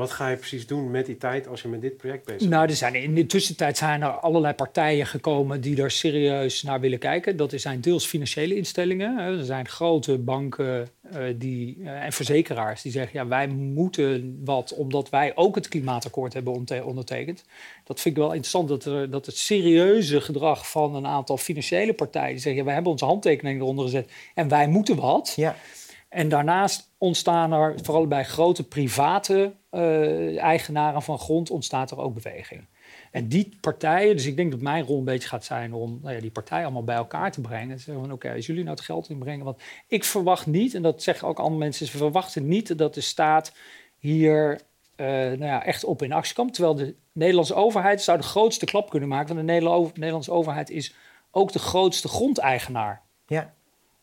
wat 0.00 0.10
ga 0.10 0.28
je 0.28 0.36
precies 0.36 0.66
doen 0.66 0.90
met 0.90 1.06
die 1.06 1.16
tijd 1.16 1.48
als 1.48 1.62
je 1.62 1.68
met 1.68 1.80
dit 1.80 1.96
project 1.96 2.24
bezig 2.24 2.40
bent? 2.40 2.50
Nou, 2.50 2.68
er 2.68 2.76
zijn 2.76 2.94
in 2.94 3.14
de 3.14 3.26
tussentijd 3.26 3.76
zijn 3.76 4.02
er 4.02 4.08
allerlei 4.08 4.54
partijen 4.54 5.06
gekomen 5.06 5.60
die 5.60 5.74
daar 5.74 5.90
serieus 5.90 6.62
naar 6.62 6.80
willen 6.80 6.98
kijken. 6.98 7.36
Dat 7.36 7.52
zijn 7.56 7.80
deels 7.80 8.06
financiële 8.06 8.56
instellingen. 8.56 9.18
hè. 9.18 9.38
Er 9.38 9.44
zijn 9.44 9.68
grote 9.68 10.18
banken 10.18 10.88
eh, 11.02 11.22
die, 11.36 11.78
eh, 11.84 12.04
en 12.04 12.12
verzekeraars 12.12 12.82
die 12.82 12.92
zeggen: 12.92 13.18
ja, 13.18 13.26
wij 13.26 13.46
moeten 13.48 14.40
wat, 14.44 14.74
omdat 14.74 15.10
wij 15.10 15.36
ook 15.36 15.54
het 15.54 15.68
klimaatakkoord 15.68 16.32
hebben 16.32 16.66
ondertekend. 16.84 17.44
Dat 17.84 18.00
vind 18.00 18.16
ik 18.16 18.22
wel 18.22 18.32
interessant 18.32 18.68
dat, 18.68 18.84
er, 18.84 19.10
dat 19.10 19.26
het 19.26 19.36
serieuze 19.36 20.20
gedrag 20.20 20.70
van 20.70 20.94
een 20.94 21.06
aantal 21.06 21.36
financiële 21.36 21.92
partijen 21.92 22.30
die 22.30 22.40
zeggen: 22.40 22.60
ja, 22.60 22.64
wij 22.64 22.74
hebben 22.74 22.92
onze 22.92 23.04
handtekening 23.04 23.60
eronder 23.60 23.84
gezet 23.84 24.10
en 24.34 24.48
wij 24.48 24.68
moeten 24.68 24.96
wat. 24.96 25.32
Ja, 25.36 25.56
En 26.10 26.28
daarnaast 26.28 26.90
ontstaan 26.98 27.52
er, 27.52 27.74
vooral 27.82 28.06
bij 28.06 28.24
grote 28.24 28.68
private 28.68 29.52
eh, 29.70 30.38
eigenaren 30.42 31.02
van 31.02 31.18
grond, 31.18 31.50
ontstaat 31.50 31.90
er 31.90 31.98
ook 31.98 32.14
beweging. 32.14 32.66
En 33.10 33.28
die 33.28 33.56
partijen, 33.60 34.16
dus 34.16 34.26
ik 34.26 34.36
denk 34.36 34.50
dat 34.50 34.60
mijn 34.60 34.84
rol 34.84 34.98
een 34.98 35.04
beetje 35.04 35.28
gaat 35.28 35.44
zijn 35.44 35.74
om 35.74 35.98
nou 36.02 36.14
ja, 36.14 36.20
die 36.20 36.30
partijen 36.30 36.64
allemaal 36.64 36.84
bij 36.84 36.96
elkaar 36.96 37.32
te 37.32 37.40
brengen. 37.40 37.70
En 37.70 37.78
zeggen 37.78 38.04
van 38.04 38.12
oké, 38.12 38.32
als 38.32 38.46
jullie 38.46 38.62
nou 38.64 38.76
het 38.76 38.84
geld 38.84 39.08
inbrengen. 39.08 39.44
Want 39.44 39.62
ik 39.86 40.04
verwacht 40.04 40.46
niet, 40.46 40.74
en 40.74 40.82
dat 40.82 41.02
zeggen 41.02 41.28
ook 41.28 41.38
andere 41.38 41.58
mensen, 41.58 41.86
ze 41.86 41.96
verwachten 41.96 42.48
niet 42.48 42.78
dat 42.78 42.94
de 42.94 43.00
staat 43.00 43.52
hier 43.98 44.60
eh, 44.96 45.06
nou 45.06 45.44
ja, 45.44 45.64
echt 45.64 45.84
op 45.84 46.02
in 46.02 46.12
actie 46.12 46.34
komt. 46.34 46.54
Terwijl 46.54 46.74
de 46.74 46.94
Nederlandse 47.12 47.54
overheid 47.54 48.02
zou 48.02 48.18
de 48.18 48.24
grootste 48.24 48.64
klap 48.64 48.90
kunnen 48.90 49.08
maken. 49.08 49.34
Want 49.34 49.46
de 49.46 49.52
Nederla- 49.52 49.90
Nederlandse 49.94 50.32
overheid 50.32 50.70
is 50.70 50.94
ook 51.30 51.52
de 51.52 51.58
grootste 51.58 52.08
grondeigenaar. 52.08 53.02
ja. 53.26 53.54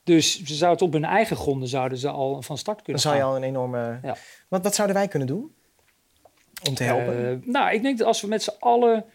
Dus 0.08 0.44
ze 0.44 0.56
zouden 0.56 0.86
het 0.86 0.96
op 0.96 1.02
hun 1.02 1.12
eigen 1.12 1.36
gronden 1.36 1.68
zouden 1.68 1.98
ze 1.98 2.10
al 2.10 2.42
van 2.42 2.58
start 2.58 2.76
dan 2.76 2.86
kunnen 2.86 3.02
zou 3.02 3.16
je 3.16 3.24
al 3.24 3.36
een 3.36 3.44
enorme... 3.44 4.00
Ja. 4.04 4.16
Wat, 4.48 4.64
wat 4.64 4.76
zouden 4.76 4.96
wij 4.96 5.08
kunnen 5.08 5.28
doen 5.28 5.52
om 6.68 6.74
te 6.74 6.84
helpen? 6.84 7.30
Eh, 7.30 7.50
nou, 7.52 7.74
ik 7.74 7.82
denk 7.82 7.98
dat 7.98 8.08
als 8.08 8.22
we 8.22 8.28
met 8.28 8.44
z'n 8.44 8.56
allen 8.60 9.06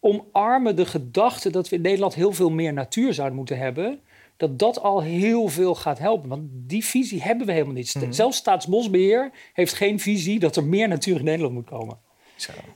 omarmen 0.00 0.76
de 0.76 0.86
gedachte 0.86 1.50
dat 1.50 1.68
we 1.68 1.76
in 1.76 1.82
Nederland 1.82 2.14
heel 2.14 2.32
veel 2.32 2.50
meer 2.50 2.72
natuur 2.72 3.14
zouden 3.14 3.36
moeten 3.36 3.58
hebben, 3.58 4.00
dat 4.36 4.58
dat 4.58 4.80
al 4.80 5.02
heel 5.02 5.48
veel 5.48 5.74
gaat 5.74 5.98
helpen. 5.98 6.28
Want 6.28 6.42
die 6.50 6.84
visie 6.84 7.22
hebben 7.22 7.46
we 7.46 7.52
helemaal 7.52 7.74
niet. 7.74 7.94
Mhm. 7.94 8.12
Zelfs 8.12 8.36
Staatsbosbeheer 8.36 9.30
heeft 9.52 9.72
geen 9.72 10.00
visie 10.00 10.38
dat 10.38 10.56
er 10.56 10.64
meer 10.64 10.88
natuur 10.88 11.18
in 11.18 11.24
Nederland 11.24 11.54
moet 11.54 11.68
komen. 11.68 11.98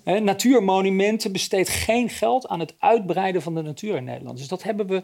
Natuurmonumenten 0.05 1.33
besteedt 1.33 1.69
geen 1.69 2.09
geld 2.09 2.49
aan 2.49 2.61
het 2.61 2.75
uitbreiden 2.79 3.43
van 3.43 3.55
de 3.55 3.63
natuur 3.63 3.97
in 3.97 4.05
Nederland. 4.05 4.39
Dus 4.39 4.49
dat 4.49 4.63
hebben 4.63 4.87
we, 4.87 5.03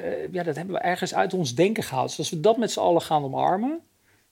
eh, 0.00 0.32
ja, 0.32 0.42
dat 0.42 0.56
hebben 0.56 0.74
we 0.74 0.80
ergens 0.80 1.14
uit 1.14 1.34
ons 1.34 1.54
denken 1.54 1.82
gehaald. 1.82 2.08
Dus 2.08 2.18
als 2.18 2.30
we 2.30 2.40
dat 2.40 2.56
met 2.56 2.70
z'n 2.70 2.80
allen 2.80 3.02
gaan 3.02 3.24
omarmen. 3.24 3.80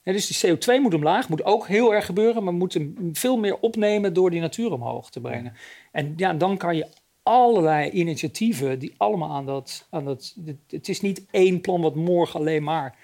Hè, 0.03 0.13
dus 0.13 0.41
die 0.41 0.57
CO2 0.57 0.81
moet 0.81 0.95
omlaag, 0.95 1.29
moet 1.29 1.45
ook 1.45 1.67
heel 1.67 1.95
erg 1.95 2.07
gebeuren, 2.07 2.45
maar 2.45 2.53
we 2.53 2.59
moeten 2.59 3.11
veel 3.13 3.39
meer 3.39 3.59
opnemen 3.59 4.15
door 4.15 4.31
die 4.31 4.41
natuur 4.41 4.73
omhoog 4.73 5.11
te 5.11 5.21
brengen. 5.21 5.53
En 5.93 6.15
ja, 6.17 6.35
dan 6.35 6.57
kan 6.57 6.77
je 6.77 6.87
allerlei 7.23 7.91
initiatieven 7.91 8.79
die 8.79 8.95
allemaal 8.97 9.31
aan 9.31 9.47
dat. 9.47 9.87
Aan 9.91 10.05
dat 10.05 10.35
het, 10.45 10.57
het 10.69 10.89
is 10.89 11.01
niet 11.01 11.27
één 11.31 11.61
plan 11.61 11.81
wat 11.81 11.95
morgen 11.95 12.41
alleen 12.41 12.63
maar 12.63 12.97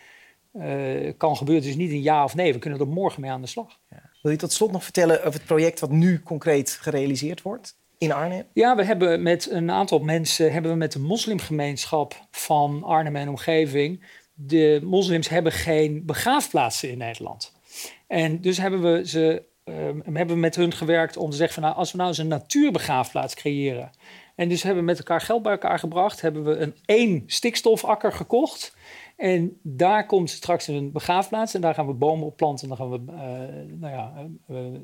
eh, 0.52 1.12
kan 1.16 1.36
gebeuren. 1.36 1.64
Het 1.64 1.72
is 1.72 1.78
niet 1.78 1.90
een 1.90 2.02
ja 2.02 2.24
of 2.24 2.34
nee. 2.34 2.52
We 2.52 2.58
kunnen 2.58 2.80
er 2.80 2.88
morgen 2.88 3.20
mee 3.20 3.30
aan 3.30 3.40
de 3.40 3.46
slag. 3.46 3.78
Wil 4.22 4.32
je 4.32 4.38
tot 4.38 4.52
slot 4.52 4.72
nog 4.72 4.84
vertellen 4.84 5.18
over 5.18 5.32
het 5.32 5.44
project 5.44 5.80
wat 5.80 5.90
nu 5.90 6.22
concreet 6.22 6.70
gerealiseerd 6.70 7.42
wordt 7.42 7.76
in 7.98 8.12
Arnhem? 8.12 8.44
Ja, 8.52 8.76
we 8.76 8.84
hebben 8.84 9.22
met 9.22 9.50
een 9.50 9.70
aantal 9.70 9.98
mensen, 9.98 10.52
hebben 10.52 10.70
we 10.70 10.76
met 10.76 10.92
de 10.92 10.98
moslimgemeenschap 10.98 12.26
van 12.30 12.82
Arnhem 12.82 13.16
en 13.16 13.28
omgeving, 13.28 14.04
de 14.34 14.80
moslims 14.84 15.28
hebben 15.28 15.52
geen 15.52 16.02
begraafplaatsen 16.06 16.90
in 16.90 16.98
Nederland. 16.98 17.52
En 18.06 18.40
dus 18.40 18.58
hebben 18.58 18.82
we, 18.82 19.08
ze, 19.08 19.42
ehm, 19.64 20.00
hebben 20.02 20.34
we 20.34 20.40
met 20.40 20.56
hun 20.56 20.72
gewerkt 20.72 21.16
om 21.16 21.30
te 21.30 21.36
zeggen 21.36 21.54
van 21.54 21.62
nou, 21.62 21.76
als 21.76 21.90
we 21.90 21.96
nou 21.96 22.08
eens 22.08 22.18
een 22.18 22.28
natuurbegraafplaats 22.28 23.34
creëren. 23.34 23.90
En 24.34 24.48
dus 24.48 24.62
hebben 24.62 24.80
we 24.80 24.90
met 24.90 24.98
elkaar 24.98 25.20
geld 25.20 25.42
bij 25.42 25.52
elkaar 25.52 25.78
gebracht, 25.78 26.20
hebben 26.20 26.44
we 26.44 26.56
een 26.56 26.74
één 26.84 27.22
stikstofakker 27.26 28.12
gekocht. 28.12 28.76
En 29.16 29.58
daar 29.62 30.06
komt 30.06 30.30
straks 30.30 30.66
een 30.66 30.92
begraafplaats 30.92 31.54
en 31.54 31.60
daar 31.60 31.74
gaan 31.74 31.86
we 31.86 31.92
bomen 31.92 32.26
op 32.26 32.36
planten. 32.36 32.70
En 32.70 32.76
dan 32.76 32.88
gaan 32.88 33.04
we, 33.04 33.12
eh, 33.12 33.78
nou 33.78 33.92
ja, 33.92 34.12
eh, 34.48 34.56
eh, 34.56 34.80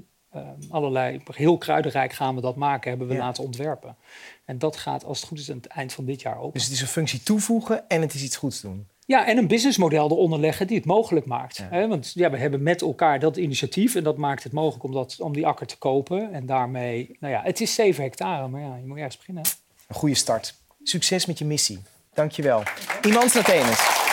allerlei, 0.71 1.21
heel 1.33 1.59
kruidenrijk 1.59 2.13
gaan 2.13 2.35
we 2.35 2.41
dat 2.41 2.57
maken, 2.57 2.91
hebben 2.91 3.09
we 3.09 3.15
Ja. 3.15 3.21
laten 3.21 3.45
ontwerpen. 3.45 3.97
En 4.45 4.59
dat 4.59 4.77
gaat, 4.77 5.05
als 5.05 5.19
het 5.21 5.29
goed 5.29 5.39
is, 5.39 5.51
aan 5.51 5.57
het 5.57 5.67
eind 5.67 5.93
van 5.93 6.05
dit 6.05 6.21
jaar 6.21 6.39
open. 6.39 6.53
Dus 6.53 6.65
het 6.65 6.73
is 6.73 6.81
een 6.81 6.87
functie 6.87 7.23
toevoegen 7.23 7.89
en 7.89 8.01
het 8.01 8.15
is 8.15 8.23
iets 8.23 8.37
goeds 8.37 8.61
doen. 8.61 8.87
Ja, 9.07 9.27
en 9.27 9.37
een 9.39 9.47
businessmodel 9.47 10.11
eronder 10.11 10.39
leggen 10.41 10.67
die 10.67 10.77
het 10.77 10.85
mogelijk 10.87 11.27
maakt. 11.27 11.57
Ja. 11.71 11.89
Want 11.89 12.13
ja, 12.15 12.31
we 12.31 12.39
hebben 12.39 12.63
met 12.63 12.83
elkaar 12.83 13.19
dat 13.19 13.37
initiatief 13.37 13.95
en 13.95 14.05
dat 14.05 14.17
maakt 14.17 14.43
het 14.43 14.53
mogelijk 14.53 14.85
om, 14.85 14.93
dat, 14.93 15.17
om 15.21 15.33
die 15.33 15.47
akker 15.47 15.67
te 15.67 15.79
kopen. 15.79 16.33
En 16.33 16.47
daarmee, 16.47 17.17
nou 17.21 17.33
ja, 17.33 17.43
het 17.43 17.61
is 17.61 17.75
7 17.75 18.03
hectare, 18.03 18.49
maar 18.49 18.61
ja, 18.61 18.77
je 18.77 18.87
moet 18.87 18.97
ergens 18.97 19.17
beginnen. 19.17 19.45
Een 19.89 19.95
goede 19.95 20.15
start. 20.15 20.55
Succes 20.83 21.27
met 21.27 21.39
je 21.39 21.45
missie. 21.45 21.79
Dankjewel. 22.15 22.63
Iemand 23.03 23.37
Athenes. 23.37 24.10